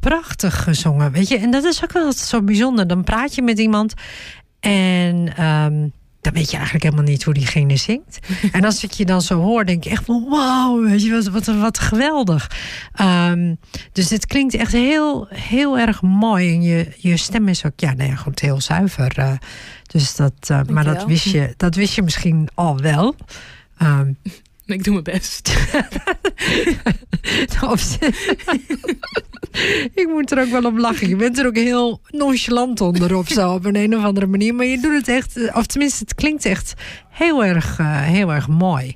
prachtig 0.00 0.62
gezongen. 0.62 1.12
Weet 1.12 1.28
je, 1.28 1.38
en 1.38 1.50
dat 1.50 1.64
is 1.64 1.82
ook 1.84 1.92
wel 1.92 2.12
zo 2.12 2.42
bijzonder. 2.42 2.86
Dan 2.86 3.04
praat 3.04 3.34
je 3.34 3.42
met 3.42 3.58
iemand 3.58 3.94
en 4.60 5.36
ehm, 5.36 5.88
dan 6.22 6.32
weet 6.32 6.50
je 6.50 6.54
eigenlijk 6.56 6.84
helemaal 6.84 7.04
niet 7.04 7.22
hoe 7.22 7.34
diegene 7.34 7.76
zingt. 7.76 8.18
en 8.52 8.64
als 8.64 8.84
ik 8.84 8.92
je 8.92 9.04
dan 9.04 9.22
zo 9.22 9.40
hoor, 9.40 9.64
denk 9.64 9.84
ik 9.84 9.92
echt 9.92 10.04
van 10.04 10.26
wow, 10.28 10.88
weet 10.88 11.02
je, 11.02 11.10
wat, 11.10 11.26
wat, 11.26 11.44
wat 11.44 11.78
geweldig. 11.78 12.50
Ehm, 12.94 13.54
dus 13.92 14.10
het 14.10 14.26
klinkt 14.26 14.54
echt 14.54 14.72
heel, 14.72 15.26
heel 15.30 15.78
erg 15.78 16.02
mooi. 16.02 16.54
En 16.54 16.62
je, 16.62 16.92
je 16.98 17.16
stem 17.16 17.48
is 17.48 17.64
ook, 17.64 17.72
ja, 17.80 17.92
nou 17.94 18.10
ja, 18.10 18.16
goed, 18.16 18.40
heel 18.40 18.60
zuiver. 18.60 19.18
eh, 19.18 19.32
dus 19.86 20.16
dat, 20.16 20.32
eh, 20.40 20.60
maar 20.62 20.84
dat 20.84 21.04
wist, 21.04 21.24
je, 21.24 21.54
dat 21.56 21.74
wist 21.74 21.94
je 21.94 22.02
misschien 22.02 22.48
al 22.54 22.78
wel. 22.78 23.14
Ehm, 23.78 24.12
Ik 24.72 24.84
doe 24.84 24.92
mijn 24.92 25.04
best. 25.04 25.52
Ik 29.94 30.08
moet 30.08 30.30
er 30.30 30.40
ook 30.40 30.48
wel 30.48 30.64
op 30.64 30.76
lachen. 30.76 31.08
Je 31.08 31.16
bent 31.16 31.38
er 31.38 31.46
ook 31.46 31.56
heel 31.56 32.00
nonchalant 32.08 32.80
onder 32.80 33.16
of 33.16 33.28
zo, 33.28 33.52
op 33.52 33.64
een, 33.64 33.76
een 33.76 33.96
of 33.96 34.04
andere 34.04 34.26
manier. 34.26 34.54
Maar 34.54 34.66
je 34.66 34.80
doet 34.80 34.94
het 34.94 35.08
echt, 35.08 35.54
of 35.54 35.66
tenminste, 35.66 35.98
het 36.04 36.14
klinkt 36.14 36.44
echt 36.44 36.74
heel 37.08 37.44
erg, 37.44 37.78
eh, 37.78 38.00
heel 38.00 38.32
erg 38.32 38.48
mooi. 38.48 38.94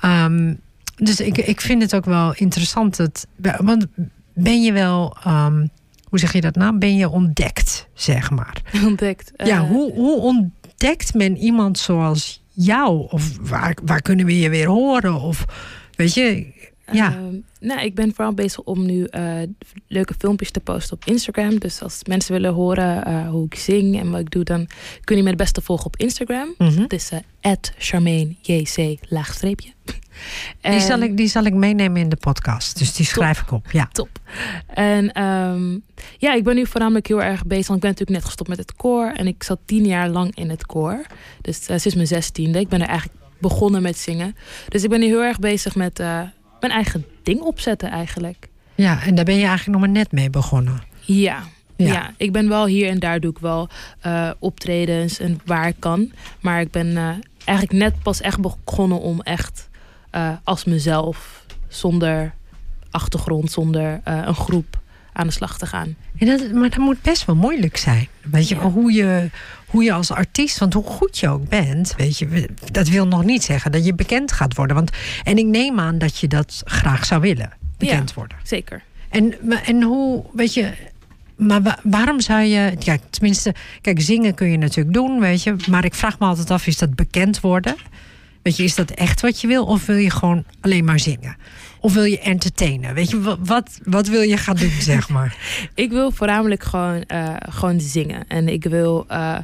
Ehm, 0.00 0.54
dus 0.96 1.20
ik, 1.20 1.38
ik 1.38 1.60
vind 1.60 1.82
het 1.82 1.94
ook 1.94 2.04
wel 2.04 2.34
interessant. 2.34 2.96
Dat, 2.96 3.26
want 3.58 3.86
ben 4.34 4.62
je 4.62 4.72
wel, 4.72 5.16
ehm, 5.24 5.66
hoe 6.08 6.18
zeg 6.18 6.32
je 6.32 6.40
dat 6.40 6.54
nou? 6.54 6.78
Ben 6.78 6.96
je 6.96 7.08
ontdekt, 7.08 7.88
zeg 7.94 8.30
maar? 8.30 8.62
Ontdekt. 8.84 9.32
ja, 9.36 9.58
Eh, 9.58 9.68
hoe, 9.68 9.92
hoe 9.92 10.20
ontdekt 10.20 11.14
men 11.14 11.36
iemand 11.36 11.78
zoals 11.78 12.43
jou? 12.54 13.06
Of 13.10 13.36
waar, 13.40 13.76
waar 13.84 14.02
kunnen 14.02 14.26
we 14.26 14.38
je 14.38 14.48
weer 14.48 14.66
horen? 14.66 15.14
Of 15.20 15.44
weet 15.96 16.14
je, 16.14 16.52
ja. 16.92 17.12
Ehm, 17.12 17.34
nou, 17.64 17.80
ik 17.80 17.94
ben 17.94 18.14
vooral 18.14 18.34
bezig 18.34 18.60
om 18.60 18.86
nu 18.86 19.04
eh, 19.04 19.32
leuke 19.86 20.14
filmpjes 20.18 20.50
te 20.50 20.60
posten 20.60 20.96
op 20.96 21.04
Instagram. 21.04 21.58
Dus 21.58 21.82
als 21.82 22.00
mensen 22.08 22.32
willen 22.32 22.52
horen 22.52 23.04
eh, 23.04 23.28
hoe 23.28 23.44
ik 23.44 23.54
zing 23.54 24.00
en 24.00 24.10
wat 24.10 24.20
ik 24.20 24.30
doe, 24.30 24.44
dan 24.44 24.66
kun 25.04 25.16
je 25.16 25.22
me 25.22 25.28
het 25.28 25.38
beste 25.38 25.60
volgen 25.60 25.86
op 25.86 25.96
Instagram. 25.96 26.54
Mhm. 26.58 26.80
Het 26.80 26.92
is 26.92 27.10
uh, 27.12 28.26
JC 28.40 28.98
laagstreepje. 29.08 29.72
Die 30.60 30.80
zal, 30.80 30.98
ik, 30.98 31.16
die 31.16 31.28
zal 31.28 31.44
ik 31.44 31.54
meenemen 31.54 32.00
in 32.00 32.08
de 32.08 32.16
podcast. 32.16 32.78
Dus 32.78 32.92
die 32.92 33.06
schrijf 33.06 33.40
ik 33.40 33.52
op. 33.52 33.70
Ja. 33.70 33.88
Top. 33.92 34.08
En 34.66 35.12
ehm, 35.12 35.78
ja, 36.18 36.34
ik 36.34 36.44
ben 36.44 36.54
nu 36.54 36.66
voornamelijk 36.66 37.06
heel 37.06 37.22
erg 37.22 37.46
bezig. 37.46 37.66
Want 37.66 37.76
ik 37.76 37.80
ben 37.82 37.90
natuurlijk 37.90 38.18
net 38.18 38.24
gestopt 38.24 38.48
met 38.48 38.58
het 38.58 38.74
koor. 38.74 39.06
En 39.06 39.26
ik 39.26 39.42
zat 39.42 39.58
tien 39.64 39.86
jaar 39.86 40.08
lang 40.08 40.36
in 40.36 40.50
het 40.50 40.66
koor. 40.66 41.06
Dus 41.40 41.64
sinds 41.64 41.94
mijn 41.94 42.06
zestiende. 42.06 42.58
Ik 42.58 42.68
ben 42.68 42.80
er 42.80 42.88
eigenlijk 42.88 43.18
begonnen 43.38 43.82
met 43.82 43.98
zingen. 43.98 44.36
Dus 44.68 44.82
ik 44.82 44.90
ben 44.90 45.00
nu 45.00 45.06
heel 45.06 45.22
erg 45.22 45.38
bezig 45.38 45.74
met 45.74 46.02
mijn 46.66 46.76
eigen 46.76 47.04
ding 47.22 47.40
opzetten 47.40 47.90
eigenlijk. 47.90 48.48
ja, 48.74 49.02
en 49.02 49.14
daar 49.14 49.24
ben 49.24 49.34
je 49.36 49.46
eigenlijk 49.46 49.78
nog 49.78 49.80
maar 49.80 49.96
net 49.98 50.12
mee 50.12 50.30
begonnen. 50.30 50.82
Ja. 51.00 51.42
Ja. 51.76 51.92
Ja. 51.92 52.10
ik 52.16 52.32
ben 52.32 52.48
wel 52.48 52.66
hier 52.66 52.88
en 52.88 52.98
daar 52.98 53.20
doe 53.20 53.30
ik 53.30 53.38
wel 53.38 53.68
eh, 54.00 54.30
optredens 54.38 55.18
en 55.18 55.40
waar 55.44 55.68
ik 55.68 55.76
kan. 55.78 56.12
Maar 56.40 56.60
ik 56.60 56.70
ben 56.70 56.96
eh, 56.96 57.08
eigenlijk 57.44 57.78
net 57.78 58.02
pas 58.02 58.20
echt 58.20 58.40
begonnen 58.40 59.00
om 59.00 59.20
echt 59.20 59.68
eh, 60.10 60.28
als 60.44 60.64
mezelf, 60.64 61.44
zonder 61.68 62.34
achtergrond, 62.90 63.50
zonder 63.50 64.00
een 64.04 64.34
groep 64.34 64.80
aan 65.12 65.26
de 65.26 65.32
slag 65.32 65.58
te 65.58 65.66
gaan. 65.66 65.96
En 66.18 66.26
dat, 66.26 66.52
maar 66.52 66.70
dat 66.70 66.78
moet 66.78 67.02
best 67.02 67.24
wel 67.24 67.36
moeilijk 67.36 67.76
zijn. 67.76 68.08
Weet 68.22 68.48
je, 68.48 68.54
Ja. 68.54 68.60
hoe 68.70 68.92
je, 68.92 69.30
hoe 69.74 69.84
je 69.84 69.92
als 69.92 70.10
artiest, 70.10 70.58
want 70.58 70.72
hoe 70.74 70.84
goed 70.84 71.18
je 71.18 71.28
ook 71.28 71.48
bent, 71.48 71.94
weet 71.96 72.18
je, 72.18 72.48
dat 72.72 72.88
wil 72.88 73.06
nog 73.06 73.24
niet 73.24 73.42
zeggen 73.44 73.72
dat 73.72 73.84
je 73.84 73.94
bekend 73.94 74.32
gaat 74.32 74.54
worden. 74.54 74.76
Want, 74.76 74.90
en 75.24 75.38
ik 75.38 75.46
neem 75.46 75.80
aan 75.80 75.98
dat 75.98 76.18
je 76.18 76.28
dat 76.28 76.62
graag 76.64 77.04
zou 77.04 77.20
willen, 77.20 77.52
bekend 77.78 78.08
Ja. 78.08 78.14
worden. 78.14 78.36
Zeker. 78.42 78.82
En, 79.08 79.34
en 79.64 79.82
hoe, 79.82 80.24
weet 80.32 80.54
je, 80.54 80.72
maar 81.36 81.62
wa- 81.62 81.78
waarom 81.82 82.20
zou 82.20 82.40
je, 82.42 82.76
ja, 82.78 82.96
tenminste, 83.10 83.54
kijk, 83.80 84.00
zingen 84.00 84.34
kun 84.34 84.50
je 84.50 84.56
natuurlijk 84.58 84.94
doen, 84.94 85.20
weet 85.20 85.42
je, 85.42 85.56
maar 85.70 85.84
ik 85.84 85.94
vraag 85.94 86.18
me 86.18 86.26
altijd 86.26 86.50
af, 86.50 86.66
is 86.66 86.78
dat 86.78 86.94
bekend 86.94 87.40
worden? 87.40 87.74
Weet 88.44 88.56
je, 88.56 88.62
is 88.64 88.74
dat 88.74 88.90
echt 88.90 89.20
wat 89.20 89.40
je 89.40 89.46
wil, 89.46 89.64
of 89.64 89.86
wil 89.86 89.96
je 89.96 90.10
gewoon 90.10 90.44
alleen 90.60 90.84
maar 90.84 90.98
zingen? 91.00 91.36
Of 91.80 91.94
wil 91.94 92.04
je 92.04 92.18
entertainen? 92.20 92.94
Weet 92.94 93.10
je, 93.10 93.20
wa- 93.20 93.36
wat, 93.38 93.78
wat 93.84 94.08
wil 94.08 94.20
je 94.20 94.36
gaan 94.36 94.56
doen, 94.56 94.70
zeg 94.80 95.08
maar? 95.08 95.36
Ik 95.74 95.90
wil 95.90 96.10
voornamelijk 96.10 96.62
gewoon, 96.62 97.02
eh, 97.02 97.34
gewoon 97.48 97.80
zingen. 97.80 98.24
En 98.28 98.48
ik 98.48 98.64
wil, 98.64 99.04
eh, 99.08 99.36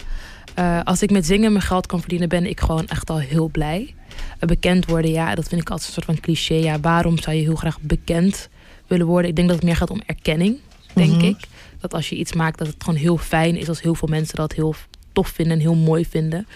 eh, 0.55 0.81
als 0.85 1.03
ik 1.03 1.11
met 1.11 1.27
zingen 1.27 1.53
mijn 1.53 1.65
geld 1.65 1.87
kan 1.87 2.01
verdienen, 2.01 2.29
ben 2.29 2.47
ik 2.47 2.61
gewoon 2.61 2.87
echt 2.89 3.11
al 3.11 3.19
heel 3.19 3.49
blij. 3.49 3.95
Bekend 4.39 4.87
worden, 4.87 5.11
ja, 5.11 5.35
dat 5.35 5.49
vind 5.49 5.61
ik 5.61 5.71
altijd 5.71 5.89
een 5.89 5.95
soort 5.95 6.07
van 6.07 6.21
cliché. 6.21 6.55
Ja, 6.55 6.81
waarom 6.81 7.19
zou 7.19 7.37
je 7.37 7.43
heel 7.43 7.55
graag 7.55 7.81
bekend 7.81 8.49
willen 8.87 9.07
worden? 9.07 9.31
Ik 9.31 9.37
denk 9.37 9.49
dat 9.49 9.57
het 9.57 9.67
meer 9.67 9.77
gaat 9.77 9.91
om 9.91 10.01
erkenning, 10.07 10.57
denk 10.95 11.11
Mhm. 11.17 11.25
ik. 11.25 11.37
Dat 11.81 11.95
als 11.95 12.09
je 12.09 12.17
iets 12.17 12.33
maakt, 12.33 12.59
dat 12.59 12.67
het 12.67 12.77
gewoon 12.85 12.99
heel 13.01 13.17
fijn 13.17 13.57
is 13.57 13.69
als 13.69 13.83
heel 13.83 13.95
veel 13.95 14.09
mensen 14.09 14.37
dat 14.37 14.53
heel 14.53 14.75
tof 15.13 15.29
vinden 15.29 15.55
en 15.55 15.61
heel 15.61 15.75
mooi 15.75 16.07
vinden. 16.07 16.47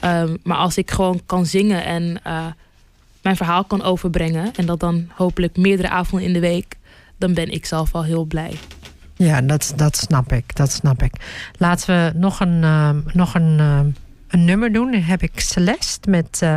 Ehm, 0.00 0.36
maar 0.42 0.56
als 0.56 0.76
ik 0.78 0.90
gewoon 0.90 1.20
kan 1.26 1.46
zingen 1.46 1.84
en 1.84 2.20
eh, 2.22 2.46
mijn 3.22 3.36
verhaal 3.36 3.64
kan 3.64 3.82
overbrengen, 3.82 4.54
en 4.56 4.66
dat 4.66 4.80
dan 4.80 5.08
hopelijk 5.14 5.56
meerdere 5.56 5.88
avonden 5.88 6.26
in 6.26 6.32
de 6.32 6.40
week, 6.40 6.76
dan 7.16 7.34
ben 7.34 7.50
ik 7.50 7.66
zelf 7.66 7.94
al 7.94 8.04
heel 8.04 8.24
blij. 8.24 8.54
Ja, 9.16 9.40
dat, 9.40 9.72
dat 9.76 9.96
snap 9.96 10.32
ik. 10.32 10.56
Dat 10.56 10.72
snap 10.72 11.02
ik. 11.02 11.12
Laten 11.58 11.86
we 11.94 12.18
nog 12.18 12.40
een, 12.40 12.64
ehm, 12.64 13.00
nog 13.12 13.34
een, 13.34 13.58
ehm, 13.58 13.88
een 14.28 14.44
nummer 14.44 14.72
doen. 14.72 14.90
Dan 14.90 15.00
heb 15.00 15.22
ik 15.22 15.40
Celeste 15.40 16.10
met 16.10 16.38
eh, 16.42 16.56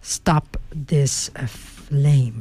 Stop 0.00 0.44
This 0.86 1.30
Flame. 1.86 2.32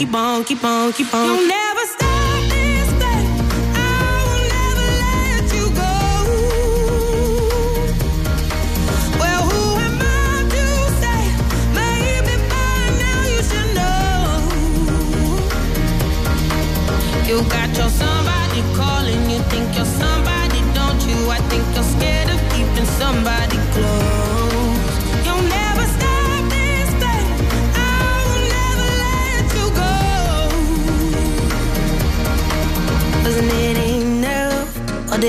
Keep 0.00 0.14
on, 0.14 0.44
keep 0.44 0.64
on, 0.64 0.92
keep 0.94 1.14
on. 1.14 1.59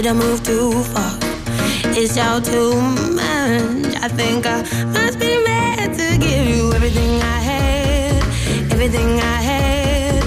Did 0.02 0.10
I 0.10 0.14
move 0.14 0.42
too 0.42 0.72
far? 0.82 1.14
Is 1.96 2.18
y'all 2.18 2.42
too 2.42 2.74
much? 2.74 3.94
I 4.02 4.08
think 4.08 4.48
I 4.48 4.64
must 4.98 5.20
be 5.20 5.38
mad 5.44 5.94
to 5.94 6.18
give 6.18 6.48
you 6.48 6.74
everything 6.74 7.22
I 7.22 7.40
had, 7.50 8.24
everything 8.74 9.20
I 9.20 9.38
had, 9.50 10.24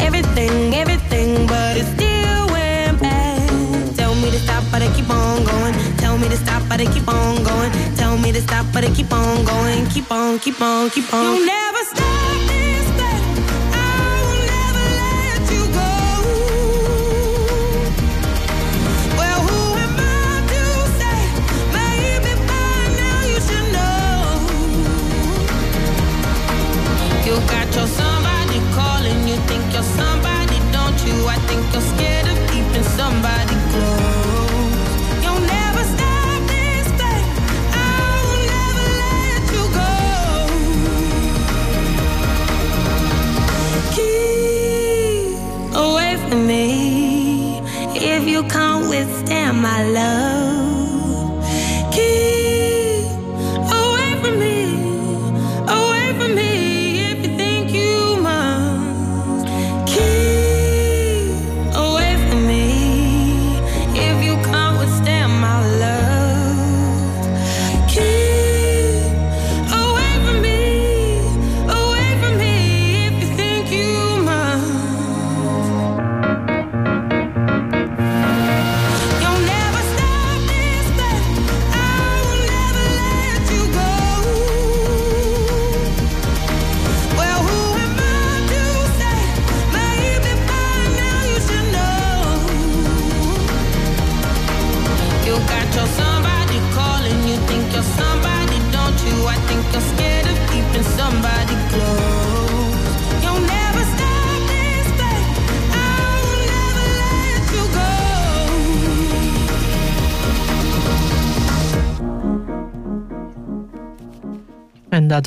everything, 0.00 0.74
everything, 0.74 1.46
but 1.46 1.76
it 1.76 1.84
still 1.94 2.46
went 2.54 3.02
bad. 3.02 3.94
Tell 3.96 4.14
me 4.14 4.30
to 4.30 4.38
stop, 4.38 4.64
but 4.72 4.80
I 4.80 4.88
keep 4.96 5.10
on 5.10 5.44
going. 5.44 5.74
Tell 5.98 6.16
me 6.16 6.30
to 6.30 6.36
stop, 6.38 6.62
but 6.66 6.80
I 6.80 6.86
keep 6.86 7.06
on 7.06 7.44
going. 7.44 7.70
Tell 7.96 8.16
me 8.16 8.32
to 8.32 8.40
stop, 8.40 8.64
but 8.72 8.82
I 8.82 8.90
keep 8.94 9.12
on 9.12 9.44
going. 9.44 9.84
Keep 9.90 10.10
on, 10.10 10.38
keep 10.38 10.58
on, 10.62 10.88
keep 10.88 11.12
on. 11.12 11.22
You'll 11.22 11.44
never 11.44 11.67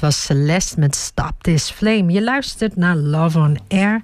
was 0.01 0.25
Celeste 0.25 0.79
met 0.79 0.95
Stop 0.95 1.43
This 1.43 1.71
Flame. 1.71 2.11
Je 2.11 2.23
luistert 2.23 2.75
naar 2.75 2.95
Love 2.95 3.39
on 3.39 3.57
Air. 3.67 4.01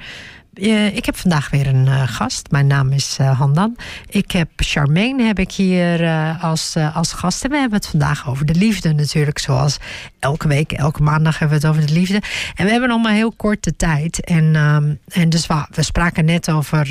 Eh, 0.62 0.96
ik 0.96 1.06
heb 1.06 1.18
vandaag 1.18 1.50
weer 1.50 1.68
een 1.68 1.88
eh, 1.88 2.02
gast. 2.06 2.52
Mijn 2.52 2.68
naam 2.68 2.92
is 2.92 3.18
eh, 3.20 3.40
Handan. 3.40 3.76
Ik 4.10 4.32
heb 4.32 4.50
Charmaine 4.56 5.24
heb 5.24 5.40
ik 5.40 5.52
hier 5.52 6.08
als, 6.42 6.76
als 6.94 7.14
gast. 7.14 7.44
En 7.44 7.50
we 7.50 7.58
hebben 7.58 7.78
het 7.78 7.88
vandaag 7.88 8.30
over 8.30 8.46
de 8.46 8.56
liefde 8.56 8.94
natuurlijk. 8.94 9.40
Zoals 9.40 9.78
elke 10.20 10.48
week, 10.48 10.72
elke 10.72 11.04
maandag 11.04 11.40
hebben 11.40 11.60
we 11.60 11.68
het 11.68 11.76
over 11.76 11.88
de 11.88 12.00
liefde. 12.00 12.22
En 12.56 12.66
we 12.66 12.72
hebben 12.72 12.90
nog 12.90 13.02
maar 13.02 13.14
heel 13.14 13.32
korte 13.32 13.76
tijd. 13.76 14.26
En, 14.26 14.56
ehm, 14.56 14.94
en 15.08 15.30
dus 15.30 15.48
we, 15.48 15.84
spraken 15.84 16.26
net 16.26 16.52
over 16.52 16.88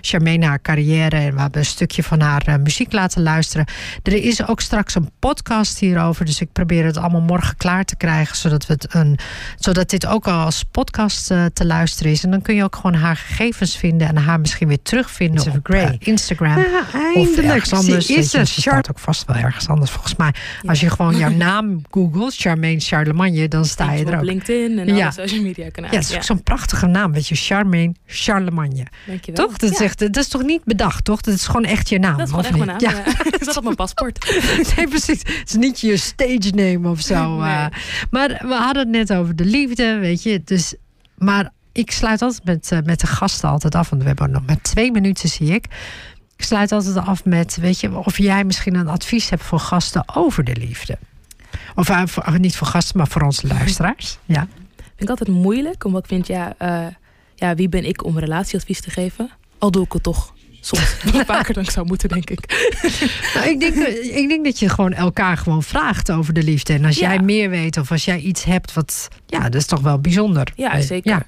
Charmaine, 0.00 0.46
haar 0.46 0.62
carrière. 0.62 1.16
En 1.16 1.34
we 1.34 1.40
hebben 1.40 1.60
een 1.60 1.66
stukje 1.66 2.02
van 2.02 2.20
haar 2.20 2.60
muziek 2.60 2.92
laten 2.92 3.22
luisteren. 3.22 3.66
Er 4.02 4.24
is 4.24 4.46
ook 4.46 4.60
straks 4.60 4.94
een 4.94 5.10
podcast 5.18 5.78
hierover. 5.78 6.24
Dus 6.24 6.40
ik 6.40 6.52
probeer 6.52 6.84
het 6.84 6.96
allemaal 6.96 7.20
morgen 7.20 7.56
klaar 7.56 7.84
te 7.84 7.96
krijgen. 7.96 8.36
Zodat, 8.36 8.66
we 8.66 8.72
het 8.72 8.94
een, 8.94 9.18
zodat 9.56 9.90
dit 9.90 10.06
ook 10.06 10.26
al 10.26 10.44
als 10.44 10.62
podcast 10.62 11.26
te 11.26 11.66
luisteren 11.66 12.12
is. 12.12 12.24
En 12.24 12.30
dan 12.30 12.42
kun 12.42 12.54
je 12.54 12.64
ook 12.64 12.76
gewoon 12.76 12.99
haar 13.00 13.16
gegevens 13.16 13.76
vinden. 13.76 14.08
En 14.08 14.16
haar 14.16 14.40
misschien 14.40 14.68
weer 14.68 14.82
terugvinden 14.82 15.46
It's 15.46 15.56
op 15.56 15.68
eh, 15.68 15.92
Instagram. 15.98 16.56
Ja, 16.58 16.80
Of 16.80 16.94
eindelijk. 17.14 17.36
ergens 17.48 17.72
anders. 17.72 18.06
Ze 18.06 18.14
is 18.14 18.30
je, 18.32 18.38
er. 18.38 18.46
ze 18.46 18.60
staat 18.60 18.90
ook 18.90 18.98
vast 18.98 19.26
wel 19.26 19.36
ergens 19.36 19.68
anders 19.68 19.90
volgens 19.90 20.16
mij. 20.16 20.34
Als 20.66 20.80
je 20.80 20.90
gewoon 20.90 21.16
jouw 21.16 21.30
naam 21.46 21.82
googelt, 21.90 22.34
Charmaine 22.36 22.80
Charlemagne, 22.80 23.48
dan 23.48 23.64
sta 23.64 23.92
je 23.92 24.04
er 24.04 24.12
op 24.12 24.18
ook. 24.18 24.24
LinkedIn 24.24 24.78
en 24.78 24.86
Ja. 24.96 25.02
alle 25.02 25.12
social 25.12 25.42
media 25.42 25.70
kanalen. 25.70 25.94
Ja, 25.96 26.00
het 26.02 26.10
is 26.10 26.16
ook 26.16 26.22
zo'n 26.22 26.42
prachtige 26.42 26.86
naam, 26.86 27.12
weet 27.12 27.28
je, 27.28 27.34
Charmaine 27.34 27.94
Charlemagne. 28.06 28.86
Dankjewel. 29.06 29.46
Toch? 29.46 29.56
Dat 29.56 29.70
is, 29.70 29.80
echt, 29.80 29.98
dat 29.98 30.16
is 30.16 30.28
toch 30.28 30.42
niet 30.42 30.64
bedacht, 30.64 31.04
toch? 31.04 31.20
Dat 31.20 31.34
is 31.34 31.46
gewoon 31.46 31.64
echt 31.64 31.88
je 31.88 31.98
naam. 31.98 32.16
dat 32.16 32.26
is 32.26 32.30
gewoon 32.30 32.44
echt 32.44 32.56
mijn 32.56 32.68
naam. 32.68 32.78
Ja. 32.80 33.02
Dat 33.30 33.42
staat 33.42 33.56
op 33.56 33.64
mijn 33.64 33.76
paspoort. 33.76 34.40
nee, 34.76 34.88
precies. 34.88 35.18
Het 35.18 35.42
is 35.48 35.54
niet 35.54 35.80
je 35.80 35.96
stage 35.96 36.50
name 36.54 36.88
of 36.88 37.00
zo. 37.00 37.36
Nee. 37.38 37.50
eh. 37.50 37.66
Maar 38.10 38.28
we 38.28 38.54
hadden 38.54 38.82
het 38.82 38.88
net 39.08 39.12
over 39.18 39.36
de 39.36 39.44
liefde, 39.44 39.98
weet 39.98 40.22
je. 40.22 40.42
Dus, 40.44 40.74
maar 41.18 41.50
ik 41.80 41.90
sluit 41.90 42.22
altijd 42.22 42.44
met, 42.44 42.72
eh, 42.72 42.78
met 42.84 43.00
de 43.00 43.06
gasten 43.06 43.48
altijd 43.48 43.74
af. 43.74 43.88
Want 43.90 44.02
we 44.02 44.08
hebben 44.08 44.30
nog 44.30 44.46
maar 44.46 44.60
twee 44.62 44.90
minuten, 44.92 45.28
zie 45.28 45.52
ik. 45.54 45.64
Ik 46.36 46.44
sluit 46.44 46.72
altijd 46.72 46.96
af 46.96 47.24
met, 47.24 47.56
weet 47.60 47.80
je, 47.80 47.96
of 47.96 48.18
jij 48.18 48.44
misschien 48.44 48.74
een 48.74 48.88
advies 48.88 49.30
hebt 49.30 49.42
voor 49.42 49.58
gasten 49.60 50.04
over 50.16 50.44
de 50.44 50.56
liefde. 50.56 50.98
Of 51.74 51.88
eh, 51.88 52.02
voor- 52.06 52.22
eh, 52.22 52.34
niet 52.34 52.56
voor 52.56 52.66
gasten, 52.66 52.96
maar 52.96 53.08
voor 53.08 53.22
onze 53.22 53.46
luisteraars. 53.46 54.18
Ja. 54.26 54.46
vind 54.78 55.10
ik 55.10 55.18
altijd 55.18 55.28
moeilijk, 55.28 55.84
omdat 55.84 56.02
ik 56.02 56.08
vind, 56.08 56.26
ja, 56.26 56.54
ja, 57.34 57.54
wie 57.54 57.68
ben 57.68 57.84
ik 57.84 58.04
om 58.04 58.18
relatieadvies 58.18 58.80
te 58.80 58.90
geven? 58.90 59.30
Al 59.58 59.70
doe 59.70 59.84
ik 59.84 59.92
het 59.92 60.02
toch 60.02 60.34
soms 60.60 60.82
vaker 61.26 61.54
dan 61.54 61.62
ik 61.62 61.70
zou 61.70 61.86
moeten, 61.86 62.08
denk 62.08 62.30
ik. 62.30 62.40
Nou, 63.34 63.48
ik, 63.48 63.60
denk, 63.60 63.74
ik 64.14 64.28
denk 64.28 64.44
dat 64.44 64.58
je 64.58 64.68
gewoon 64.68 64.92
elkaar 64.92 65.36
gewoon 65.36 65.62
vraagt 65.62 66.10
over 66.10 66.32
de 66.32 66.42
liefde. 66.42 66.72
En 66.72 66.84
als 66.84 66.96
Ja. 66.98 67.08
jij 67.08 67.18
meer 67.22 67.50
weet 67.50 67.76
of 67.76 67.90
als 67.90 68.04
jij 68.04 68.18
iets 68.18 68.44
hebt 68.44 68.72
wat... 68.72 69.08
Ja, 69.26 69.42
dat 69.42 69.54
is 69.54 69.66
toch 69.66 69.80
wel 69.80 69.98
bijzonder. 69.98 70.52
Ja, 70.56 70.80
zeker. 70.80 71.10
Ja. 71.10 71.22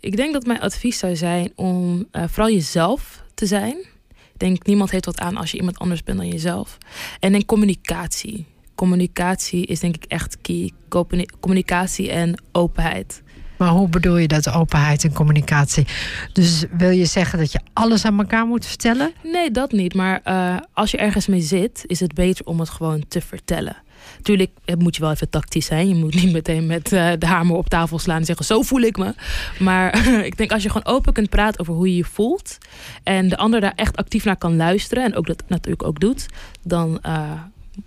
Ik 0.00 0.16
denk 0.16 0.32
dat 0.32 0.46
mijn 0.46 0.60
advies 0.60 0.98
zou 0.98 1.16
zijn 1.16 1.52
om 1.54 2.06
eh, 2.10 2.24
vooral 2.28 2.52
jezelf 2.52 3.22
te 3.34 3.46
zijn. 3.46 3.76
Ik 4.10 4.46
denk, 4.48 4.66
niemand 4.66 4.90
heeft 4.90 5.04
wat 5.04 5.20
aan 5.20 5.36
als 5.36 5.50
je 5.50 5.56
iemand 5.58 5.78
anders 5.78 6.02
bent 6.02 6.18
dan 6.18 6.28
jezelf. 6.28 6.78
En 7.20 7.32
dan 7.32 7.44
communicatie. 7.44 8.46
Communicatie 8.74 9.66
is 9.66 9.80
denk 9.80 9.94
ik 9.96 10.04
echt 10.04 10.36
key. 10.40 10.70
Communi- 10.88 11.26
Communicatie 11.40 12.10
en 12.10 12.42
openheid. 12.52 13.22
Maar 13.58 13.68
hoe 13.68 13.88
bedoel 13.88 14.16
je 14.16 14.28
dat 14.28 14.52
openheid 14.52 15.04
en 15.04 15.12
communicatie? 15.12 15.86
Dus 16.32 16.64
wil 16.76 16.90
je 16.90 17.04
zeggen 17.04 17.38
dat 17.38 17.52
je 17.52 17.60
alles 17.72 18.04
aan 18.04 18.18
elkaar 18.18 18.46
moet 18.46 18.66
vertellen? 18.66 19.12
Nee, 19.22 19.50
dat 19.50 19.72
niet. 19.72 19.94
Maar 19.94 20.20
eh, 20.24 20.56
als 20.72 20.90
je 20.90 20.96
ergens 20.96 21.26
mee 21.26 21.40
zit, 21.40 21.82
is 21.86 22.00
het 22.00 22.14
beter 22.14 22.44
om 22.46 22.60
het 22.60 22.68
gewoon 22.68 23.04
te 23.08 23.20
vertellen. 23.20 23.76
Tuurlijk 24.22 24.50
eh, 24.64 24.76
moet 24.76 24.96
je 24.96 25.02
wel 25.02 25.10
even 25.10 25.30
tactisch 25.30 25.66
zijn. 25.66 25.88
Je 25.88 25.94
moet 25.94 26.14
niet 26.14 26.32
meteen 26.32 26.66
met 26.66 26.92
eh, 26.92 27.12
de 27.18 27.26
hamer 27.26 27.56
op 27.56 27.68
tafel 27.68 27.98
slaan 27.98 28.16
en 28.16 28.24
zeggen: 28.24 28.44
Zo 28.44 28.62
voel 28.62 28.80
ik 28.80 28.96
me. 28.96 29.14
Maar 29.58 30.06
ik 30.30 30.36
denk 30.36 30.52
als 30.52 30.62
je 30.62 30.70
gewoon 30.70 30.94
open 30.94 31.12
kunt 31.12 31.30
praten 31.30 31.60
over 31.60 31.74
hoe 31.74 31.88
je 31.88 31.96
je 31.96 32.04
voelt. 32.04 32.58
en 33.02 33.28
de 33.28 33.36
ander 33.36 33.60
daar 33.60 33.72
echt 33.76 33.96
actief 33.96 34.24
naar 34.24 34.36
kan 34.36 34.56
luisteren. 34.56 35.04
en 35.04 35.14
ook 35.14 35.26
dat 35.26 35.42
natuurlijk 35.46 35.82
ook 35.82 36.00
doet. 36.00 36.26
dan, 36.62 36.98
eh, 37.02 37.30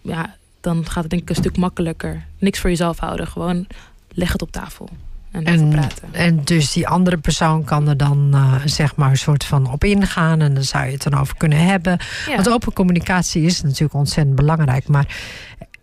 ja, 0.02 0.36
dan 0.62 0.86
gaat 0.86 1.02
het 1.02 1.10
denk 1.10 1.22
ik 1.22 1.30
een 1.30 1.36
stuk 1.36 1.58
makkelijker. 1.58 2.26
Niks 2.40 2.60
voor 2.60 2.70
jezelf 2.70 3.00
houden. 3.00 3.28
Gewoon 3.28 3.68
leg 4.14 4.32
het 4.32 4.42
op 4.42 4.52
tafel 4.52 4.90
en 5.42 5.70
praten. 5.70 6.10
en 6.12 6.42
dus 6.44 6.72
die 6.72 6.88
andere 6.88 7.18
persoon 7.18 7.64
kan 7.64 7.88
er 7.88 7.98
dan 7.98 8.30
eh, 8.34 8.56
zeg 8.66 8.96
maar 8.96 9.10
een 9.10 9.18
soort 9.18 9.46
van 9.46 9.72
op 9.72 9.84
ingaan. 9.84 10.42
En 10.42 10.54
dan 10.54 10.64
zou 10.64 10.86
je 10.86 10.92
het 10.92 11.04
dan 11.04 11.20
over 11.20 11.38
kunnen 11.38 11.66
hebben. 11.66 11.98
Ja. 12.28 12.36
Want 12.36 12.50
open 12.50 12.74
communicatie 12.74 13.44
is 13.44 13.62
natuurlijk 13.62 13.94
ontzettend 13.94 14.36
belangrijk. 14.36 14.88
Maar 14.88 15.08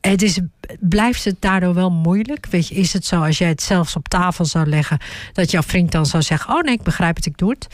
het 0.00 0.22
is, 0.22 0.38
blijft 0.80 1.24
het 1.24 1.36
daardoor 1.38 1.74
wel 1.74 1.90
moeilijk? 1.90 2.46
Weet 2.46 2.68
je, 2.68 2.74
is 2.74 2.92
het 2.92 3.06
zo 3.06 3.22
als 3.22 3.38
jij 3.38 3.48
het 3.48 3.62
zelfs 3.62 3.96
op 3.96 4.08
tafel 4.08 4.44
zou 4.44 4.66
leggen... 4.66 4.98
dat 5.32 5.50
jouw 5.50 5.62
vriend 5.62 5.92
dan 5.92 6.06
zou 6.06 6.22
zeggen... 6.22 6.54
oh 6.54 6.60
nee, 6.60 6.74
ik 6.74 6.82
begrijp 6.82 7.16
het, 7.16 7.26
ik 7.26 7.38
doe 7.38 7.50
het. 7.50 7.66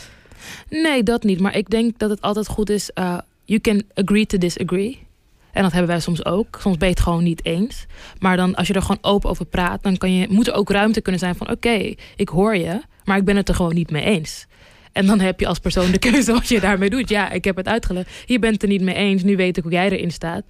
Nee, 0.70 1.02
dat 1.02 1.22
niet. 1.22 1.40
Maar 1.40 1.56
ik 1.56 1.70
denk 1.70 1.98
dat 1.98 2.10
het 2.10 2.20
altijd 2.20 2.46
goed 2.46 2.70
is. 2.70 2.90
eh 2.92 3.18
you 3.46 3.60
can 3.60 3.82
agree 3.94 4.26
to 4.26 4.38
disagree. 4.38 5.06
En 5.52 5.62
dat 5.62 5.72
hebben 5.72 5.90
wij 5.90 6.00
soms 6.00 6.24
ook. 6.24 6.58
Soms 6.60 6.76
ben 6.76 6.88
je 6.88 6.94
het 6.94 7.02
gewoon 7.02 7.22
niet 7.22 7.44
eens. 7.44 7.86
Maar 8.18 8.36
dan, 8.36 8.54
als 8.54 8.66
je 8.66 8.74
er 8.74 8.82
gewoon 8.82 8.98
open 9.00 9.30
over 9.30 9.44
praat, 9.44 9.82
dan 9.82 9.96
kan 9.96 10.12
je, 10.12 10.26
moet 10.30 10.46
er 10.46 10.54
ook 10.54 10.70
ruimte 10.70 11.00
kunnen 11.00 11.20
zijn 11.20 11.34
van: 11.34 11.50
oké, 11.50 11.94
ik 12.16 12.28
hoor 12.28 12.56
je, 12.56 12.80
maar 13.04 13.16
ik 13.16 13.24
ben 13.24 13.36
het 13.36 13.48
er 13.48 13.54
gewoon 13.54 13.74
niet 13.74 13.90
mee 13.90 14.04
eens. 14.04 14.46
En 14.96 15.06
dan 15.06 15.20
heb 15.20 15.40
je 15.40 15.46
als 15.46 15.58
persoon 15.58 15.90
de 15.90 15.98
keuze 16.10 16.32
wat 16.32 16.48
je 16.48 16.60
daarmee 16.60 16.90
doet. 16.90 17.08
Ja, 17.08 17.30
ik 17.30 17.44
heb 17.44 17.56
het 17.56 17.68
uitgelegd. 17.68 18.10
Je 18.26 18.38
bent 18.38 18.52
het 18.52 18.62
er 18.62 18.68
niet 18.68 18.82
mee 18.82 18.94
eens. 18.94 19.22
Nu 19.22 19.36
weet 19.36 19.56
ik 19.56 19.62
hoe 19.62 19.72
jij 19.72 19.90
erin 19.90 20.10
staat. 20.10 20.42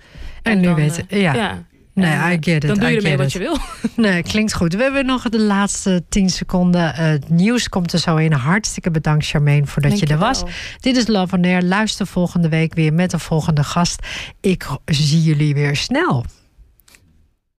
En 0.43 0.57
nu 0.61 0.65
dan, 0.65 0.75
weet 0.75 1.05
eh, 1.09 1.21
ja. 1.21 1.35
ja. 1.35 1.67
Nee, 1.95 2.13
En, 2.13 2.33
I 2.33 2.37
get 2.41 2.47
it, 2.47 2.67
Dan 2.67 2.79
doe 2.79 2.89
je 2.89 2.97
ermee 2.97 3.17
wat 3.17 3.33
je 3.33 3.39
wil. 3.39 3.57
Nee, 3.97 4.23
klinkt 4.23 4.55
goed. 4.55 4.75
We 4.75 4.83
hebben 4.83 5.07
nog 5.07 5.29
de 5.29 5.41
laatste 5.41 6.05
10 6.09 6.31
seconden. 6.31 6.95
Eh, 6.95 7.07
het 7.07 7.29
nieuws 7.29 7.69
komt 7.69 7.93
er 7.93 7.99
zo 7.99 8.17
in. 8.17 8.33
Hartstikke 8.33 8.91
bedankt, 8.91 9.27
Charmaine, 9.27 9.67
voordat 9.67 9.99
je 9.99 10.07
er 10.07 10.19
was. 10.19 10.43
Dit 10.81 10.97
is 10.97 11.07
Love 11.07 11.37
on 11.37 11.45
Air. 11.45 11.63
Luister 11.63 12.07
volgende 12.07 12.49
week 12.49 12.75
weer 12.75 12.93
met 12.93 13.13
een 13.13 13.21
volgende 13.21 13.65
gast. 13.65 14.07
Ik 14.41 14.67
zie 14.85 15.23
jullie 15.23 15.55
weer 15.55 15.77
snel. 15.77 16.25